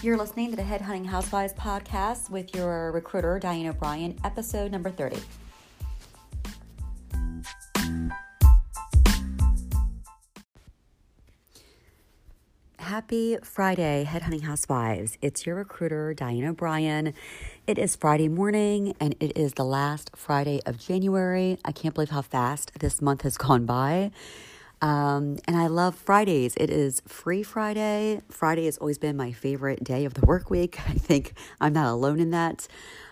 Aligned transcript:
You're 0.00 0.16
listening 0.16 0.50
to 0.50 0.56
the 0.56 0.62
Headhunting 0.62 1.06
Housewives 1.06 1.52
podcast 1.54 2.30
with 2.30 2.54
your 2.54 2.92
recruiter, 2.92 3.40
Diane 3.40 3.66
O'Brien, 3.66 4.16
episode 4.22 4.70
number 4.70 4.92
30. 4.92 5.18
Happy 12.78 13.38
Friday, 13.42 14.06
Headhunting 14.08 14.42
Housewives. 14.42 15.18
It's 15.20 15.44
your 15.44 15.56
recruiter, 15.56 16.14
Diane 16.14 16.44
O'Brien. 16.44 17.12
It 17.66 17.76
is 17.76 17.96
Friday 17.96 18.28
morning 18.28 18.94
and 19.00 19.16
it 19.18 19.36
is 19.36 19.54
the 19.54 19.64
last 19.64 20.12
Friday 20.14 20.60
of 20.64 20.78
January. 20.78 21.58
I 21.64 21.72
can't 21.72 21.92
believe 21.92 22.10
how 22.10 22.22
fast 22.22 22.70
this 22.78 23.02
month 23.02 23.22
has 23.22 23.36
gone 23.36 23.66
by. 23.66 24.12
Um, 24.80 25.38
and 25.46 25.56
I 25.56 25.66
love 25.66 25.96
Fridays. 25.96 26.54
It 26.56 26.70
is 26.70 27.02
free 27.06 27.42
Friday. 27.42 28.22
Friday 28.28 28.66
has 28.66 28.78
always 28.78 28.98
been 28.98 29.16
my 29.16 29.32
favorite 29.32 29.82
day 29.82 30.04
of 30.04 30.14
the 30.14 30.24
work 30.24 30.50
week. 30.50 30.78
I 30.88 30.92
think 30.92 31.34
I'm 31.60 31.72
not 31.72 31.88
alone 31.88 32.20
in 32.20 32.30
that. 32.30 32.68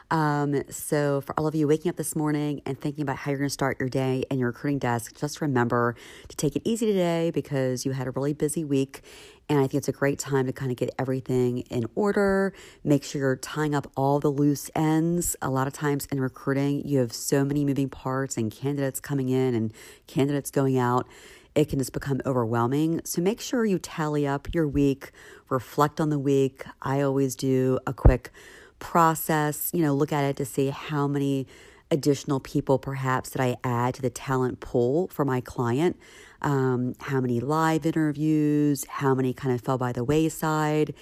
Um, 0.09 0.63
so, 0.71 1.21
for 1.21 1.35
all 1.37 1.49
of 1.49 1.57
you 1.57 1.67
waking 1.67 1.89
up 1.89 1.97
this 1.97 2.15
morning 2.15 2.63
and 2.65 2.81
thinking 2.81 3.03
about 3.03 3.17
how 3.17 3.33
you're 3.33 3.39
going 3.39 3.49
to 3.49 3.53
start 3.53 3.81
your 3.81 3.89
day 3.89 4.25
and 4.31 4.39
your 4.39 4.51
recruiting 4.51 4.79
desk, 4.79 5.17
just 5.19 5.41
remember 5.41 5.97
to 6.29 6.37
take 6.37 6.55
it 6.55 6.63
easy 6.65 6.87
today 6.87 7.33
because 7.33 7.85
you 7.85 7.91
had 7.91 8.07
a 8.07 8.13
really 8.13 8.33
busy 8.33 8.65
week. 8.65 9.03
And 9.49 9.59
I 9.59 9.63
think 9.63 9.75
it's 9.75 9.89
a 9.89 9.93
great 9.93 10.21
time 10.21 10.47
to 10.47 10.53
kind 10.53 10.71
of 10.71 10.77
get 10.77 10.95
everything 10.97 11.59
in 11.71 11.87
order. 11.97 12.53
Make 12.85 13.03
sure 13.03 13.21
you're 13.21 13.37
tying 13.37 13.75
up 13.75 13.91
all 13.97 14.21
the 14.21 14.31
loose 14.31 14.71
ends. 14.77 15.35
A 15.43 15.51
lot 15.51 15.67
of 15.67 15.73
times 15.73 16.07
in 16.07 16.21
recruiting, 16.21 16.87
you 16.87 17.01
have 17.01 17.13
so 17.13 17.45
many 17.45 17.65
moving 17.65 17.89
parts 17.89 18.37
and 18.37 18.53
candidates 18.53 19.01
coming 19.01 19.29
in 19.29 19.57
and 19.57 19.73
candidates 20.07 20.53
going 20.53 20.79
out 20.79 21.09
it 21.57 21.71
can 21.71 21.79
just 21.79 21.93
become 21.93 22.21
overwhelming. 22.27 23.01
So 23.05 23.23
make 23.23 23.41
sure 23.41 23.65
you 23.65 23.79
tally 23.79 24.27
up 24.27 24.55
your 24.55 24.69
week, 24.69 25.11
reflect 25.49 26.01
on 26.01 26.11
the 26.11 26.19
week. 26.19 26.65
I 26.83 27.01
always 27.01 27.35
do 27.35 27.79
a 27.87 27.95
quick 27.95 28.31
process, 28.79 29.71
you 29.73 29.83
know, 29.83 29.95
look 29.95 30.13
at 30.13 30.23
it 30.23 30.37
to 30.37 30.45
see 30.45 30.69
how 30.69 31.09
many 31.09 31.47
additional 31.91 32.41
people 32.41 32.79
perhaps 32.79 33.31
that 33.31 33.43
I 33.43 33.57
add 33.65 33.95
to 33.95 34.03
the 34.03 34.11
talent 34.11 34.61
pool 34.61 35.09
for 35.09 35.25
my 35.25 35.41
client. 35.41 35.97
Um, 36.43 36.95
how 37.01 37.21
many 37.21 37.41
live 37.41 37.87
interviews, 37.87 38.85
how 38.89 39.15
many 39.15 39.33
kind 39.33 39.55
of 39.55 39.63
fell 39.63 39.79
by 39.79 39.93
the 39.93 40.05
wayside 40.05 40.95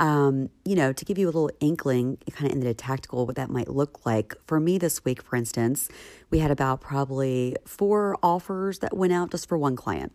um, 0.00 0.48
you 0.64 0.74
know, 0.74 0.92
to 0.94 1.04
give 1.04 1.18
you 1.18 1.26
a 1.26 1.28
little 1.28 1.50
inkling, 1.60 2.16
kind 2.32 2.50
of 2.50 2.56
in 2.56 2.64
the 2.64 2.72
tactical, 2.72 3.26
what 3.26 3.36
that 3.36 3.50
might 3.50 3.68
look 3.68 4.04
like. 4.06 4.34
For 4.46 4.58
me 4.58 4.78
this 4.78 5.04
week, 5.04 5.22
for 5.22 5.36
instance, 5.36 5.90
we 6.30 6.38
had 6.38 6.50
about 6.50 6.80
probably 6.80 7.54
four 7.66 8.16
offers 8.22 8.78
that 8.78 8.96
went 8.96 9.12
out 9.12 9.30
just 9.30 9.46
for 9.46 9.58
one 9.58 9.76
client. 9.76 10.12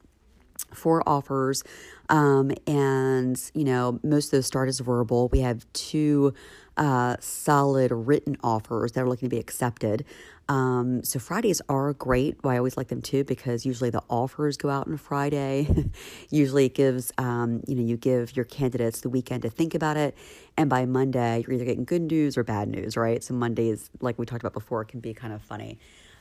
Four 0.73 1.07
offers, 1.07 1.63
um, 2.09 2.51
and 2.65 3.39
you 3.53 3.63
know, 3.63 3.99
most 4.03 4.27
of 4.27 4.31
those 4.31 4.45
start 4.45 4.69
as 4.69 4.79
verbal. 4.79 5.29
We 5.29 5.41
have 5.41 5.65
two 5.73 6.33
uh, 6.77 7.15
solid 7.19 7.91
written 7.91 8.37
offers 8.43 8.93
that 8.93 9.01
are 9.01 9.09
looking 9.09 9.29
to 9.29 9.35
be 9.35 9.39
accepted. 9.39 10.05
Um, 10.47 11.03
so 11.03 11.17
Fridays 11.17 11.61
are 11.69 11.93
great. 11.93 12.43
Well, 12.43 12.53
I 12.53 12.57
always 12.57 12.77
like 12.77 12.89
them 12.89 13.01
too 13.01 13.23
because 13.23 13.65
usually 13.65 13.89
the 13.89 14.03
offers 14.09 14.57
go 14.57 14.69
out 14.69 14.87
on 14.87 14.93
a 14.93 14.97
Friday. 14.97 15.89
usually 16.29 16.65
it 16.65 16.75
gives, 16.75 17.11
um, 17.17 17.63
you 17.67 17.75
know, 17.75 17.81
you 17.81 17.97
give 17.97 18.35
your 18.35 18.45
candidates 18.45 19.01
the 19.01 19.09
weekend 19.09 19.41
to 19.41 19.49
think 19.49 19.73
about 19.73 19.97
it. 19.97 20.15
And 20.55 20.69
by 20.69 20.85
Monday, 20.85 21.43
you're 21.45 21.55
either 21.55 21.65
getting 21.65 21.85
good 21.85 22.03
news 22.03 22.37
or 22.37 22.43
bad 22.43 22.67
news, 22.67 22.95
right? 22.95 23.23
So 23.23 23.33
Mondays, 23.33 23.89
like 24.01 24.19
we 24.19 24.25
talked 24.25 24.43
about 24.43 24.53
before, 24.53 24.85
can 24.85 24.99
be 24.99 25.13
kind 25.13 25.33
of 25.33 25.41
funny. 25.41 25.79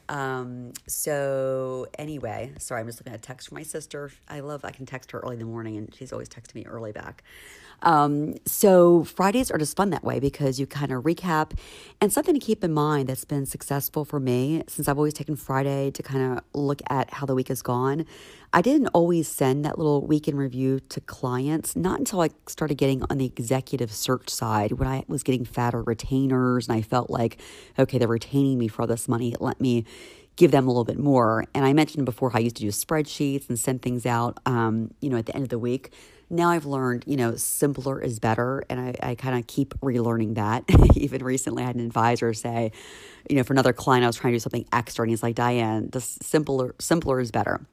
Um, 0.08 0.72
so 0.86 1.86
anyway, 1.98 2.52
sorry, 2.58 2.80
I'm 2.80 2.86
just 2.86 3.00
looking 3.00 3.12
at 3.12 3.18
a 3.18 3.22
text 3.22 3.48
from 3.48 3.56
my 3.56 3.62
sister. 3.62 4.10
I 4.28 4.40
love, 4.40 4.64
I 4.64 4.70
can 4.70 4.86
text 4.86 5.10
her 5.12 5.20
early 5.20 5.34
in 5.34 5.38
the 5.38 5.46
morning 5.46 5.76
and 5.76 5.94
she's 5.94 6.12
always 6.12 6.28
texting 6.28 6.56
me 6.56 6.66
early 6.66 6.92
back. 6.92 7.22
Um, 7.82 8.34
so 8.46 9.04
Fridays 9.04 9.50
are 9.50 9.58
just 9.58 9.76
fun 9.76 9.90
that 9.90 10.04
way 10.04 10.20
because 10.20 10.58
you 10.58 10.66
kind 10.66 10.92
of 10.92 11.04
recap 11.04 11.58
and 12.00 12.12
something 12.12 12.34
to 12.34 12.40
keep 12.40 12.64
in 12.64 12.72
mind 12.72 13.08
that's 13.08 13.24
been 13.24 13.46
successful 13.46 14.04
for 14.04 14.20
me 14.20 14.62
since 14.68 14.88
I've 14.88 14.96
always 14.96 15.14
taken 15.14 15.36
Friday 15.36 15.90
to 15.90 16.02
kind 16.02 16.38
of 16.38 16.44
look 16.54 16.80
at 16.88 17.12
how 17.14 17.26
the 17.26 17.34
week 17.34 17.48
has 17.48 17.62
gone. 17.62 18.06
I 18.52 18.62
didn't 18.62 18.88
always 18.88 19.26
send 19.28 19.64
that 19.64 19.78
little 19.78 20.06
weekend 20.06 20.38
review 20.38 20.80
to 20.90 21.00
clients, 21.00 21.74
not 21.74 21.98
until 21.98 22.20
I 22.20 22.30
started 22.46 22.76
getting 22.76 23.02
on 23.10 23.18
the 23.18 23.26
executive 23.26 23.92
search 23.92 24.30
side 24.30 24.72
when 24.72 24.88
I 24.88 25.04
was 25.08 25.22
getting 25.22 25.44
fatter 25.44 25.82
retainers 25.82 26.68
and 26.68 26.76
I 26.76 26.82
felt 26.82 27.10
like, 27.10 27.40
okay, 27.78 27.98
they're 27.98 28.08
retaining 28.08 28.58
me 28.58 28.68
for 28.68 28.82
all 28.82 28.88
this 28.88 29.08
money. 29.08 29.34
Let 29.40 29.60
me 29.60 29.84
give 30.36 30.50
them 30.50 30.66
a 30.66 30.70
little 30.70 30.84
bit 30.84 30.98
more. 30.98 31.44
And 31.54 31.64
I 31.64 31.72
mentioned 31.72 32.04
before 32.04 32.30
how 32.30 32.38
I 32.38 32.42
used 32.42 32.56
to 32.56 32.62
do 32.62 32.68
spreadsheets 32.68 33.48
and 33.48 33.58
send 33.58 33.82
things 33.82 34.06
out, 34.06 34.38
um, 34.46 34.92
you 35.00 35.10
know, 35.10 35.16
at 35.16 35.26
the 35.26 35.34
end 35.34 35.44
of 35.44 35.48
the 35.50 35.58
week. 35.58 35.92
Now 36.34 36.50
I've 36.50 36.66
learned, 36.66 37.04
you 37.06 37.16
know, 37.16 37.36
simpler 37.36 38.00
is 38.00 38.18
better. 38.18 38.64
And 38.68 38.80
I, 38.80 38.94
I 39.02 39.14
kind 39.14 39.38
of 39.38 39.46
keep 39.46 39.74
relearning 39.80 40.34
that. 40.34 40.64
Even 40.96 41.24
recently, 41.24 41.62
I 41.62 41.66
had 41.66 41.76
an 41.76 41.86
advisor 41.86 42.34
say, 42.34 42.72
you 43.30 43.36
know, 43.36 43.44
for 43.44 43.52
another 43.52 43.72
client, 43.72 44.04
I 44.04 44.08
was 44.08 44.16
trying 44.16 44.32
to 44.32 44.36
do 44.36 44.40
something 44.40 44.66
extra. 44.72 45.04
And 45.04 45.10
he's 45.10 45.22
like, 45.22 45.36
Diane, 45.36 45.90
the 45.92 46.00
simpler, 46.00 46.74
simpler 46.80 47.20
is 47.20 47.30
better. 47.30 47.64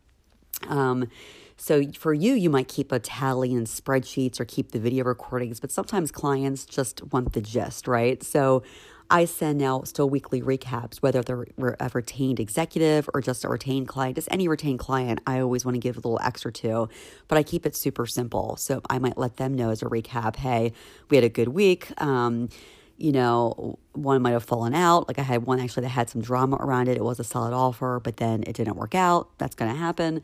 Um, 0.68 1.10
so 1.58 1.92
for 1.94 2.14
you, 2.14 2.34
you 2.34 2.50
might 2.50 2.68
keep 2.68 2.92
a 2.92 3.00
tally 3.00 3.54
in 3.54 3.66
spreadsheets 3.66 4.40
or 4.40 4.46
keep 4.46 4.72
the 4.72 4.80
video 4.80 5.04
recordings, 5.06 5.60
but 5.60 5.72
sometimes 5.72 6.12
clients 6.12 6.66
just 6.66 7.04
want 7.12 7.34
the 7.34 7.42
gist, 7.42 7.88
right? 7.88 8.24
So 8.24 8.64
I 9.12 9.26
send 9.26 9.62
out 9.62 9.90
still 9.90 10.10
weekly 10.10 10.42
recaps, 10.42 10.98
whether 10.98 11.22
they're 11.22 11.46
a 11.80 11.92
retained 11.94 12.40
executive 12.40 13.10
or 13.14 13.22
just 13.22 13.44
a 13.44 13.50
retained 13.50 13.90
client, 13.90 14.16
just 14.16 14.30
any 14.32 14.48
retained 14.48 14.80
client, 14.80 15.20
I 15.28 15.42
always 15.42 15.66
want 15.66 15.76
to 15.76 15.80
give 15.80 15.98
a 15.98 16.00
little 16.00 16.20
extra 16.24 16.52
to, 16.54 16.88
but 17.28 17.38
I 17.38 17.44
keep 17.44 17.66
it 17.66 17.76
super 17.76 18.08
simple. 18.08 18.56
So 18.56 18.82
I 18.90 19.00
might 19.00 19.18
let 19.18 19.36
them 19.36 19.54
know 19.54 19.70
as 19.70 19.82
a 19.82 19.86
recap, 19.86 20.38
hey, 20.38 20.72
we 21.10 21.18
had 21.18 21.26
a 21.26 21.30
good 21.30 21.50
week. 21.50 21.92
Um, 22.02 22.48
you 22.98 23.12
know, 23.12 23.80
one 23.94 24.22
might 24.22 24.32
have 24.32 24.46
fallen 24.46 24.74
out. 24.74 25.08
Like 25.08 25.20
I 25.20 25.24
had 25.24 25.46
one 25.46 25.60
actually 25.60 25.82
that 25.82 25.90
had 25.90 26.10
some 26.10 26.22
drama 26.22 26.56
around 26.58 26.88
it. 26.88 26.96
It 26.96 27.04
was 27.04 27.20
a 27.20 27.24
solid 27.24 27.54
offer, 27.54 28.00
but 28.02 28.18
then 28.18 28.44
it 28.48 28.54
didn't 28.54 28.76
work 28.76 28.96
out. 28.96 29.30
That's 29.40 29.56
going 29.56 29.72
to 29.72 29.78
happen. 29.78 30.22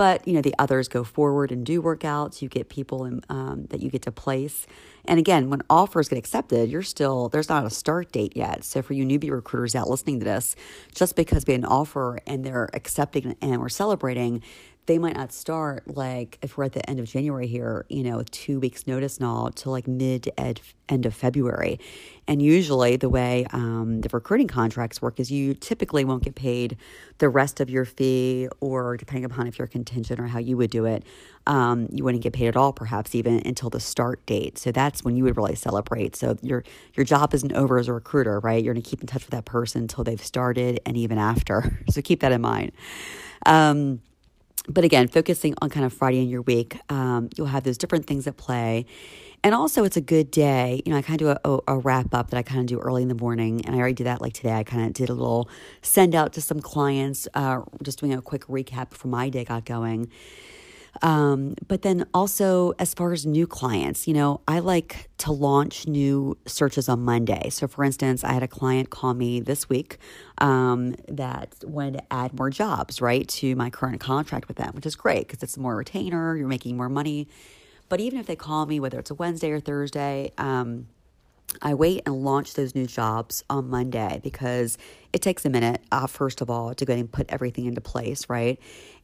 But, 0.00 0.26
you 0.26 0.32
know, 0.32 0.40
the 0.40 0.54
others 0.58 0.88
go 0.88 1.04
forward 1.04 1.52
and 1.52 1.66
do 1.66 1.82
workouts. 1.82 2.40
you 2.40 2.48
get 2.48 2.70
people 2.70 3.04
in, 3.04 3.20
um, 3.28 3.66
that 3.68 3.82
you 3.82 3.90
get 3.90 4.00
to 4.04 4.10
place. 4.10 4.66
And 5.04 5.18
again, 5.18 5.50
when 5.50 5.60
offers 5.68 6.08
get 6.08 6.16
accepted, 6.16 6.70
you're 6.70 6.80
still, 6.80 7.28
there's 7.28 7.50
not 7.50 7.66
a 7.66 7.70
start 7.70 8.10
date 8.10 8.34
yet. 8.34 8.64
So 8.64 8.80
for 8.80 8.94
you 8.94 9.04
newbie 9.04 9.30
recruiters 9.30 9.74
out 9.74 9.90
listening 9.90 10.20
to 10.20 10.24
this, 10.24 10.56
just 10.94 11.16
because 11.16 11.44
we 11.46 11.52
had 11.52 11.60
an 11.60 11.66
offer 11.66 12.18
and 12.26 12.42
they're 12.46 12.70
accepting 12.72 13.36
and 13.42 13.60
we're 13.60 13.68
celebrating, 13.68 14.42
they 14.90 14.98
might 14.98 15.16
not 15.16 15.30
start 15.30 15.84
like 15.86 16.36
if 16.42 16.58
we're 16.58 16.64
at 16.64 16.72
the 16.72 16.90
end 16.90 16.98
of 16.98 17.06
January 17.06 17.46
here, 17.46 17.86
you 17.88 18.02
know, 18.02 18.24
two 18.32 18.58
weeks 18.58 18.88
notice 18.88 19.20
now 19.20 19.48
to 19.54 19.70
like 19.70 19.86
mid 19.86 20.28
ed, 20.36 20.60
end 20.88 21.06
of 21.06 21.14
February. 21.14 21.78
And 22.26 22.42
usually 22.42 22.96
the 22.96 23.08
way 23.08 23.46
um, 23.52 24.00
the 24.00 24.08
recruiting 24.12 24.48
contracts 24.48 25.00
work 25.00 25.20
is 25.20 25.30
you 25.30 25.54
typically 25.54 26.04
won't 26.04 26.24
get 26.24 26.34
paid 26.34 26.76
the 27.18 27.28
rest 27.28 27.60
of 27.60 27.70
your 27.70 27.84
fee, 27.84 28.48
or 28.58 28.96
depending 28.96 29.24
upon 29.24 29.46
if 29.46 29.60
you're 29.60 29.68
contingent 29.68 30.18
or 30.18 30.26
how 30.26 30.40
you 30.40 30.56
would 30.56 30.70
do 30.70 30.86
it, 30.86 31.04
um, 31.46 31.86
you 31.92 32.02
wouldn't 32.02 32.24
get 32.24 32.32
paid 32.32 32.48
at 32.48 32.56
all, 32.56 32.72
perhaps 32.72 33.14
even 33.14 33.40
until 33.46 33.70
the 33.70 33.78
start 33.78 34.26
date. 34.26 34.58
So 34.58 34.72
that's 34.72 35.04
when 35.04 35.14
you 35.14 35.22
would 35.22 35.36
really 35.36 35.54
celebrate. 35.54 36.16
So 36.16 36.36
your 36.42 36.64
your 36.94 37.04
job 37.04 37.32
isn't 37.32 37.52
over 37.52 37.78
as 37.78 37.86
a 37.86 37.92
recruiter, 37.92 38.40
right? 38.40 38.64
You're 38.64 38.74
going 38.74 38.82
to 38.82 38.90
keep 38.90 39.02
in 39.02 39.06
touch 39.06 39.22
with 39.22 39.30
that 39.30 39.44
person 39.44 39.82
until 39.82 40.02
they've 40.02 40.24
started 40.24 40.80
and 40.84 40.96
even 40.96 41.16
after. 41.16 41.78
so 41.90 42.02
keep 42.02 42.22
that 42.22 42.32
in 42.32 42.40
mind. 42.40 42.72
Um, 43.46 44.00
but 44.68 44.84
again, 44.84 45.08
focusing 45.08 45.54
on 45.62 45.70
kind 45.70 45.86
of 45.86 45.92
Friday 45.92 46.22
in 46.22 46.28
your 46.28 46.42
week, 46.42 46.78
um, 46.90 47.28
you'll 47.36 47.46
have 47.48 47.64
those 47.64 47.78
different 47.78 48.06
things 48.06 48.26
at 48.26 48.36
play. 48.36 48.86
And 49.42 49.54
also, 49.54 49.84
it's 49.84 49.96
a 49.96 50.02
good 50.02 50.30
day. 50.30 50.82
You 50.84 50.92
know, 50.92 50.98
I 50.98 51.02
kind 51.02 51.20
of 51.20 51.38
do 51.42 51.50
a, 51.50 51.74
a, 51.74 51.78
wrap 51.78 52.14
up 52.14 52.28
that 52.30 52.36
I 52.36 52.42
kind 52.42 52.60
of 52.60 52.66
do 52.66 52.78
early 52.78 53.00
in 53.00 53.08
the 53.08 53.14
morning. 53.14 53.64
And 53.64 53.74
I 53.74 53.78
already 53.78 53.94
did 53.94 54.06
that 54.06 54.20
like 54.20 54.34
today. 54.34 54.52
I 54.52 54.64
kind 54.64 54.84
of 54.86 54.92
did 54.92 55.08
a 55.08 55.14
little 55.14 55.48
send 55.80 56.14
out 56.14 56.34
to 56.34 56.42
some 56.42 56.60
clients, 56.60 57.26
uh, 57.32 57.62
just 57.82 58.00
doing 58.00 58.12
a 58.12 58.20
quick 58.20 58.44
recap 58.46 58.90
before 58.90 59.10
my 59.10 59.30
day 59.30 59.44
got 59.44 59.64
going. 59.64 60.10
Um, 61.02 61.54
but 61.68 61.82
then 61.82 62.06
also, 62.12 62.72
as 62.78 62.94
far 62.94 63.12
as 63.12 63.24
new 63.26 63.46
clients, 63.46 64.08
you 64.08 64.14
know, 64.14 64.40
I 64.48 64.58
like 64.58 65.08
to 65.18 65.32
launch 65.32 65.86
new 65.86 66.36
searches 66.46 66.88
on 66.88 67.00
Monday. 67.00 67.50
So, 67.50 67.68
for 67.68 67.84
instance, 67.84 68.24
I 68.24 68.32
had 68.32 68.42
a 68.42 68.48
client 68.48 68.90
call 68.90 69.14
me 69.14 69.40
this 69.40 69.68
week 69.68 69.98
um, 70.38 70.96
that 71.08 71.54
wanted 71.64 71.98
to 71.98 72.12
add 72.12 72.32
more 72.38 72.50
jobs, 72.50 73.00
right, 73.00 73.26
to 73.28 73.54
my 73.56 73.70
current 73.70 74.00
contract 74.00 74.48
with 74.48 74.56
them, 74.56 74.74
which 74.74 74.86
is 74.86 74.96
great 74.96 75.26
because 75.28 75.42
it's 75.42 75.56
more 75.56 75.76
retainer, 75.76 76.36
you're 76.36 76.48
making 76.48 76.76
more 76.76 76.88
money. 76.88 77.28
But 77.88 78.00
even 78.00 78.18
if 78.18 78.26
they 78.26 78.36
call 78.36 78.66
me, 78.66 78.78
whether 78.80 78.98
it's 78.98 79.10
a 79.10 79.14
Wednesday 79.14 79.50
or 79.50 79.60
Thursday, 79.60 80.32
um, 80.38 80.86
I 81.62 81.74
wait 81.74 82.02
and 82.06 82.24
launch 82.24 82.54
those 82.54 82.74
new 82.74 82.86
jobs 82.86 83.44
on 83.50 83.68
Monday 83.68 84.20
because 84.22 84.78
it 85.12 85.20
takes 85.22 85.44
a 85.44 85.50
minute, 85.50 85.82
uh, 85.90 86.06
first 86.06 86.40
of 86.40 86.48
all, 86.48 86.74
to 86.74 86.84
go 86.84 86.94
and 86.94 87.10
put 87.10 87.26
everything 87.28 87.66
into 87.66 87.80
place, 87.80 88.28
right? 88.28 88.58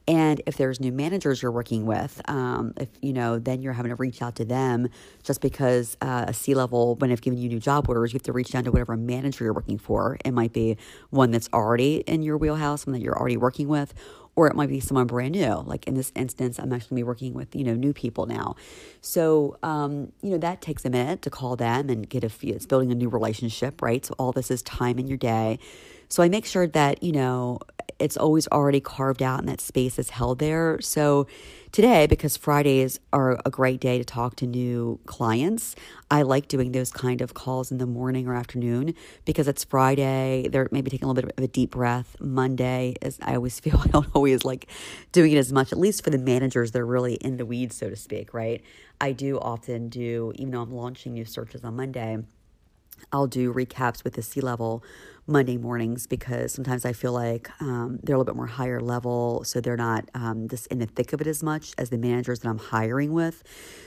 And 0.07 0.41
if 0.45 0.55
there's 0.55 0.79
new 0.79 0.93
managers 0.93 1.41
you're 1.41 1.51
working 1.51 1.85
with, 1.85 2.21
um, 2.29 2.73
if 2.77 2.87
you 3.01 3.11
know, 3.11 3.39
then 3.39 3.61
you're 3.61 3.73
having 3.73 3.89
to 3.89 3.95
reach 3.95 4.21
out 4.21 4.37
to 4.37 4.45
them 4.45 4.87
just 5.21 5.41
because 5.41 5.97
uh, 6.01 6.25
a 6.29 6.33
C 6.33 6.53
level, 6.53 6.95
when 6.95 7.09
they've 7.09 7.21
given 7.21 7.37
you 7.37 7.49
new 7.49 7.59
job 7.59 7.89
orders, 7.89 8.13
you 8.13 8.17
have 8.17 8.23
to 8.23 8.31
reach 8.31 8.51
down 8.51 8.63
to 8.63 8.71
whatever 8.71 8.95
manager 8.95 9.43
you're 9.43 9.53
working 9.53 9.77
for. 9.77 10.17
It 10.23 10.31
might 10.31 10.53
be 10.53 10.77
one 11.09 11.31
that's 11.31 11.49
already 11.51 11.97
in 12.07 12.23
your 12.23 12.37
wheelhouse, 12.37 12.87
one 12.87 12.93
that 12.93 13.01
you're 13.01 13.17
already 13.17 13.35
working 13.35 13.67
with, 13.67 13.93
or 14.37 14.47
it 14.47 14.55
might 14.55 14.69
be 14.69 14.79
someone 14.79 15.07
brand 15.07 15.33
new. 15.33 15.63
Like 15.65 15.87
in 15.87 15.95
this 15.95 16.11
instance, 16.15 16.59
I'm 16.59 16.71
actually 16.71 17.01
working 17.01 17.33
with, 17.33 17.55
you 17.55 17.63
know, 17.63 17.73
new 17.73 17.91
people 17.91 18.27
now. 18.27 18.55
So, 19.01 19.57
um, 19.63 20.13
you 20.21 20.29
know, 20.29 20.37
that 20.37 20.61
takes 20.61 20.85
a 20.85 20.91
minute 20.91 21.23
to 21.23 21.31
call 21.31 21.55
them 21.55 21.89
and 21.89 22.07
get 22.07 22.23
a 22.23 22.29
feel. 22.29 22.55
It's 22.55 22.67
building 22.67 22.91
a 22.91 22.95
new 22.95 23.09
relationship, 23.09 23.81
right? 23.81 24.05
So 24.05 24.13
all 24.19 24.31
this 24.31 24.51
is 24.51 24.61
time 24.61 24.99
in 24.99 25.07
your 25.07 25.17
day. 25.17 25.57
So 26.07 26.21
I 26.21 26.29
make 26.29 26.45
sure 26.45 26.67
that, 26.67 27.01
you 27.01 27.13
know, 27.13 27.59
it's 27.99 28.17
always 28.17 28.47
already 28.49 28.79
carved 28.79 29.23
out 29.23 29.39
and 29.39 29.49
that 29.49 29.61
space 29.61 29.97
is 29.97 30.11
held 30.11 30.39
there. 30.39 30.79
So 30.81 31.27
today, 31.71 32.07
because 32.07 32.37
Fridays 32.37 32.99
are 33.11 33.39
a 33.45 33.49
great 33.49 33.79
day 33.79 33.97
to 33.97 34.03
talk 34.03 34.35
to 34.37 34.45
new 34.47 34.99
clients, 35.05 35.75
I 36.09 36.21
like 36.21 36.47
doing 36.47 36.71
those 36.71 36.91
kind 36.91 37.21
of 37.21 37.33
calls 37.33 37.71
in 37.71 37.77
the 37.77 37.85
morning 37.85 38.27
or 38.27 38.35
afternoon 38.35 38.93
because 39.25 39.47
it's 39.47 39.63
Friday. 39.63 40.47
They're 40.51 40.69
maybe 40.71 40.89
taking 40.89 41.05
a 41.05 41.11
little 41.11 41.27
bit 41.27 41.37
of 41.37 41.43
a 41.43 41.47
deep 41.47 41.71
breath. 41.71 42.15
Monday 42.19 42.95
as 43.01 43.19
I 43.21 43.35
always 43.35 43.59
feel 43.61 43.79
I 43.83 43.87
don't 43.87 44.07
always 44.13 44.45
like 44.45 44.67
doing 45.11 45.31
it 45.31 45.37
as 45.37 45.51
much, 45.51 45.71
at 45.71 45.77
least 45.77 46.03
for 46.03 46.09
the 46.09 46.17
managers, 46.17 46.71
they're 46.71 46.85
really 46.85 47.15
in 47.15 47.37
the 47.37 47.45
weeds, 47.45 47.75
so 47.75 47.89
to 47.89 47.95
speak, 47.95 48.33
right? 48.33 48.61
I 48.99 49.11
do 49.11 49.37
often 49.39 49.89
do, 49.89 50.31
even 50.35 50.51
though 50.51 50.61
I'm 50.61 50.71
launching 50.71 51.13
new 51.13 51.25
searches 51.25 51.63
on 51.63 51.75
Monday, 51.75 52.17
I'll 53.11 53.27
do 53.27 53.53
recaps 53.53 54.03
with 54.03 54.13
the 54.13 54.21
C 54.21 54.41
level 54.41 54.83
Monday 55.27 55.57
mornings 55.57 56.07
because 56.07 56.53
sometimes 56.53 56.85
I 56.85 56.93
feel 56.93 57.11
like 57.11 57.49
um, 57.61 57.99
they're 58.01 58.15
a 58.15 58.17
little 58.17 58.31
bit 58.31 58.37
more 58.37 58.47
higher 58.47 58.79
level, 58.79 59.43
so 59.43 59.59
they're 59.59 59.75
not 59.77 60.09
um, 60.13 60.47
just 60.47 60.67
in 60.67 60.79
the 60.79 60.85
thick 60.85 61.11
of 61.11 61.19
it 61.19 61.27
as 61.27 61.43
much 61.43 61.73
as 61.77 61.89
the 61.89 61.97
managers 61.97 62.39
that 62.39 62.49
I'm 62.49 62.57
hiring 62.57 63.11
with. 63.11 63.43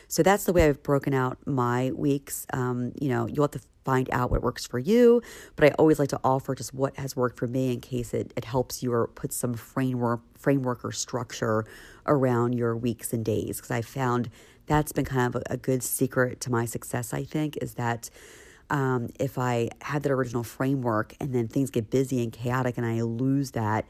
So 0.06 0.22
that's 0.22 0.44
the 0.44 0.52
way 0.52 0.68
I've 0.68 0.82
broken 0.82 1.14
out 1.14 1.38
my 1.46 1.92
weeks. 1.92 2.46
Um, 2.52 2.92
you 3.00 3.08
know, 3.08 3.26
you'll 3.26 3.44
have 3.44 3.52
to 3.52 3.60
find 3.84 4.10
out 4.12 4.30
what 4.30 4.42
works 4.42 4.66
for 4.66 4.78
you, 4.78 5.22
but 5.56 5.64
I 5.64 5.74
always 5.78 5.98
like 5.98 6.10
to 6.10 6.20
offer 6.22 6.54
just 6.54 6.74
what 6.74 6.96
has 6.98 7.16
worked 7.16 7.38
for 7.38 7.46
me 7.46 7.72
in 7.72 7.80
case 7.80 8.12
it, 8.12 8.32
it 8.36 8.44
helps 8.44 8.82
you 8.82 8.92
or 8.92 9.10
some 9.30 9.54
framework 9.54 10.20
framework 10.38 10.84
or 10.84 10.92
structure 10.92 11.64
around 12.06 12.54
your 12.54 12.76
weeks 12.76 13.12
and 13.12 13.24
days 13.24 13.56
because 13.56 13.70
I 13.70 13.82
found 13.82 14.30
that's 14.66 14.92
been 14.92 15.04
kind 15.04 15.34
of 15.34 15.42
a, 15.42 15.54
a 15.54 15.56
good 15.56 15.82
secret 15.82 16.40
to 16.42 16.50
my 16.50 16.66
success. 16.66 17.14
I 17.14 17.24
think 17.24 17.56
is 17.62 17.74
that 17.74 18.10
um, 18.70 19.08
if 19.18 19.36
I 19.38 19.70
had 19.82 20.02
that 20.04 20.12
original 20.12 20.44
framework 20.44 21.14
and 21.20 21.34
then 21.34 21.48
things 21.48 21.70
get 21.70 21.90
busy 21.90 22.22
and 22.22 22.32
chaotic 22.32 22.78
and 22.78 22.86
I 22.86 23.02
lose 23.02 23.50
that, 23.52 23.84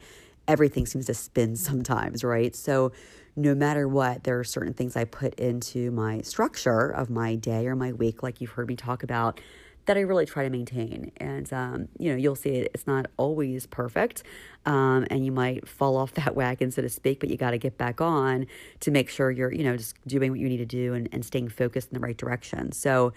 everything 0.47 0.85
seems 0.85 1.05
to 1.05 1.13
spin 1.13 1.55
sometimes, 1.55 2.23
right? 2.23 2.55
So, 2.55 2.91
no 3.37 3.55
matter 3.55 3.87
what, 3.87 4.25
there 4.25 4.37
are 4.39 4.43
certain 4.43 4.73
things 4.73 4.97
I 4.97 5.05
put 5.05 5.35
into 5.35 5.89
my 5.91 6.19
structure 6.21 6.89
of 6.89 7.09
my 7.09 7.35
day 7.35 7.65
or 7.65 7.77
my 7.77 7.93
week, 7.93 8.21
like 8.21 8.41
you've 8.41 8.51
heard 8.51 8.67
me 8.67 8.75
talk 8.75 9.03
about, 9.03 9.39
that 9.85 9.95
I 9.95 10.01
really 10.01 10.25
try 10.25 10.43
to 10.43 10.49
maintain. 10.49 11.13
And, 11.15 11.51
um, 11.53 11.87
you 11.97 12.11
know, 12.11 12.17
you'll 12.17 12.35
see 12.35 12.49
it, 12.49 12.71
it's 12.73 12.85
not 12.87 13.05
always 13.15 13.67
perfect. 13.67 14.23
Um, 14.65 15.07
and 15.09 15.25
you 15.25 15.31
might 15.31 15.65
fall 15.65 15.95
off 15.95 16.13
that 16.15 16.35
wagon, 16.35 16.71
so 16.71 16.81
to 16.81 16.89
speak, 16.89 17.21
but 17.21 17.29
you 17.29 17.37
got 17.37 17.51
to 17.51 17.57
get 17.57 17.77
back 17.77 18.01
on 18.01 18.47
to 18.81 18.91
make 18.91 19.09
sure 19.09 19.31
you're, 19.31 19.53
you 19.53 19.63
know, 19.63 19.77
just 19.77 19.95
doing 20.05 20.31
what 20.31 20.39
you 20.41 20.49
need 20.49 20.57
to 20.57 20.65
do 20.65 20.93
and, 20.93 21.07
and 21.13 21.23
staying 21.23 21.47
focused 21.47 21.89
in 21.89 21.93
the 21.93 22.01
right 22.01 22.17
direction. 22.17 22.73
So, 22.73 23.13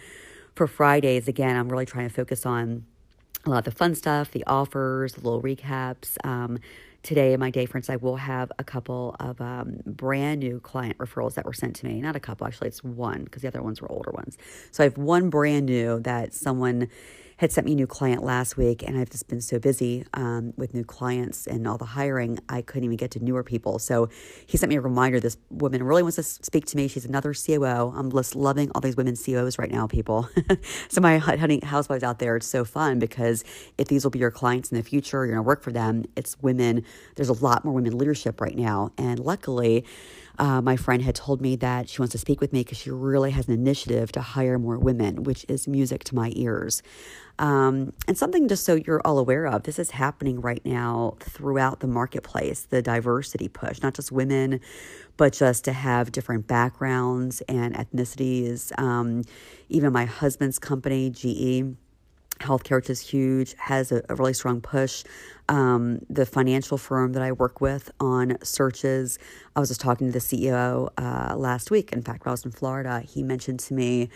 for 0.55 0.67
Fridays, 0.67 1.29
again, 1.29 1.57
I'm 1.57 1.69
really 1.69 1.87
trying 1.87 2.09
to 2.09 2.15
focus 2.15 2.47
on 2.47 2.85
a 3.45 3.51
lot 3.51 3.59
of 3.59 3.65
the 3.65 3.71
fun 3.71 3.95
stuff, 3.95 4.31
the 4.31 4.45
offers, 4.47 5.15
the 5.15 5.21
little 5.21 5.43
recaps. 5.43 6.17
Um, 6.25 6.59
today, 7.03 7.33
in 7.33 7.41
my 7.41 7.51
day, 7.51 7.67
for 7.67 7.77
instance, 7.77 7.95
I 7.95 8.05
will 8.05 8.17
have 8.17 8.51
a 8.59 8.65
couple 8.65 9.17
of 9.21 9.41
um, 9.41 9.81
brand 9.85 10.41
new 10.41 10.61
client 10.61 10.97
referrals 10.99 11.35
that 11.35 11.45
were 11.45 11.53
sent 11.53 11.77
to 11.77 11.87
me. 11.87 12.01
Not 12.01 12.17
a 12.17 12.21
couple, 12.21 12.47
actually, 12.47 12.69
it's 12.69 12.83
one 12.83 13.25
because 13.25 13.43
the 13.43 13.49
other 13.49 13.63
ones 13.63 13.83
were 13.83 13.91
older 13.91 14.11
ones. 14.13 14.39
So 14.71 14.83
I 14.83 14.87
have 14.87 14.97
one 14.97 15.29
brand 15.29 15.67
new 15.67 16.01
that 16.01 16.33
someone 16.33 16.89
had 17.39 17.53
sent 17.53 17.67
me 17.67 17.73
a 17.73 17.75
new 17.75 17.87
client 17.87 18.23
last 18.23 18.57
week, 18.57 18.83
and 18.83 18.99
I've 18.99 19.11
just 19.11 19.29
been 19.29 19.41
so 19.41 19.59
busy 19.59 20.05
um, 20.15 20.53
with 20.57 20.75
new 20.75 20.85
clients 20.85 21.47
and 21.47 21.67
all 21.67 21.79
the 21.79 21.85
hiring, 21.85 22.39
I 22.49 22.63
couldn't 22.63 22.85
even 22.85 22.97
get 22.97 23.11
to 23.13 23.25
newer 23.25 23.43
people. 23.43 23.79
So 23.79 24.09
he 24.47 24.57
sent 24.57 24.71
me 24.71 24.77
a 24.77 24.81
reminder. 24.81 25.21
This 25.21 25.37
woman 25.51 25.83
really 25.83 26.03
wants 26.03 26.17
to 26.17 26.23
speak 26.23 26.67
to 26.67 26.77
me. 26.77 26.89
She's 26.89 27.05
another 27.05 27.35
COO. 27.35 27.93
I'm 27.95 28.11
just 28.11 28.37
loving 28.37 28.71
all 28.75 28.81
these 28.81 28.97
women 28.97 29.17
COOs 29.17 29.59
right 29.59 29.71
now, 29.71 29.87
people. 29.87 30.29
so 30.89 31.01
my 31.01 31.19
honey 31.19 31.61
housewives 31.63 32.05
out 32.05 32.19
there, 32.19 32.37
it's 32.37 32.47
so 32.47 32.65
fun 32.65 32.99
because 32.99 33.45
if 33.79 33.89
these 33.89 34.05
will 34.05 34.11
be 34.11 34.19
your 34.19 34.31
clients 34.31 34.71
in 34.71 34.77
the 34.77 34.85
future, 34.85 35.19
you're 35.19 35.35
going 35.35 35.37
to 35.37 35.43
work 35.43 35.63
for 35.63 35.73
them. 35.73 36.05
It's 36.17 36.41
women. 36.41 36.85
There's 37.17 37.29
a 37.29 37.45
lot 37.45 37.65
more 37.65 37.75
women 37.75 37.97
leadership 37.99 38.41
right 38.41 38.57
now, 38.57 38.93
and 38.97 39.19
luckily 39.19 39.85
uh, 40.39 40.61
my 40.61 40.77
friend 40.77 41.03
had 41.03 41.15
told 41.15 41.41
me 41.41 41.57
that 41.57 41.89
she 41.89 42.01
wants 42.01 42.13
to 42.13 42.19
speak 42.19 42.41
with 42.41 42.53
me 42.53 42.61
because 42.61 42.79
she 42.79 42.91
really 42.91 43.31
has 43.31 43.47
an 43.47 43.55
initiative 43.55 44.11
to 44.13 44.21
hire 44.21 44.59
more 44.59 44.79
women, 44.79 45.23
which 45.23 45.45
is 45.49 45.69
music 45.69 46.05
to 46.05 46.15
my 46.15 46.33
ears. 46.35 46.83
Um, 47.39 47.93
and 48.07 48.17
something 48.17 48.47
just 48.47 48.65
so 48.65 48.75
you're 48.75 49.01
all 49.05 49.19
aware 49.19 49.47
of 49.47 49.65
this 49.65 49.79
is 49.79 49.91
happening 49.91 50.41
right 50.41 50.65
now 50.65 51.17
throughout 51.21 51.81
the 51.81 51.89
marketplace 51.89 52.63
the 52.63 52.81
diversity 52.81 53.49
push, 53.49 53.83
not 53.83 53.95
just 53.95 54.13
women, 54.13 54.61
but 55.17 55.33
just 55.33 55.65
to 55.65 55.73
have 55.73 56.13
different 56.13 56.47
backgrounds 56.47 57.41
and 57.43 57.75
ethnicities. 57.75 58.77
Um, 58.79 59.23
even 59.69 59.93
my 59.93 60.05
husband's 60.05 60.59
company, 60.59 61.11
GE, 61.11 61.77
healthcare, 62.41 62.77
which 62.77 62.91
is 62.91 63.01
huge, 63.01 63.55
has 63.59 63.93
a, 63.93 64.03
a 64.09 64.15
really 64.15 64.35
strong 64.35 64.61
push. 64.61 65.05
Um, 65.49 66.01
the 66.09 66.25
financial 66.25 66.79
firm 66.79 67.13
that 67.13 67.23
I 67.23 67.33
work 67.33 67.61
with 67.61 67.91
on 68.01 68.39
searches, 68.43 69.19
I 69.55 69.61
was 69.61 69.69
just 69.69 69.81
talking 69.81 70.07
to 70.07 70.13
the 70.13 70.19
CEO 70.19 70.91
uh, 70.99 71.37
last 71.37 71.71
week. 71.71 71.93
In 71.93 72.03
fact, 72.03 72.25
while 72.25 72.33
I 72.33 72.35
was 72.35 72.45
in 72.45 72.53
Florida, 72.53 73.01
he 73.01 73.23
mentioned 73.23 73.61
to 73.61 73.75
me 73.75 74.09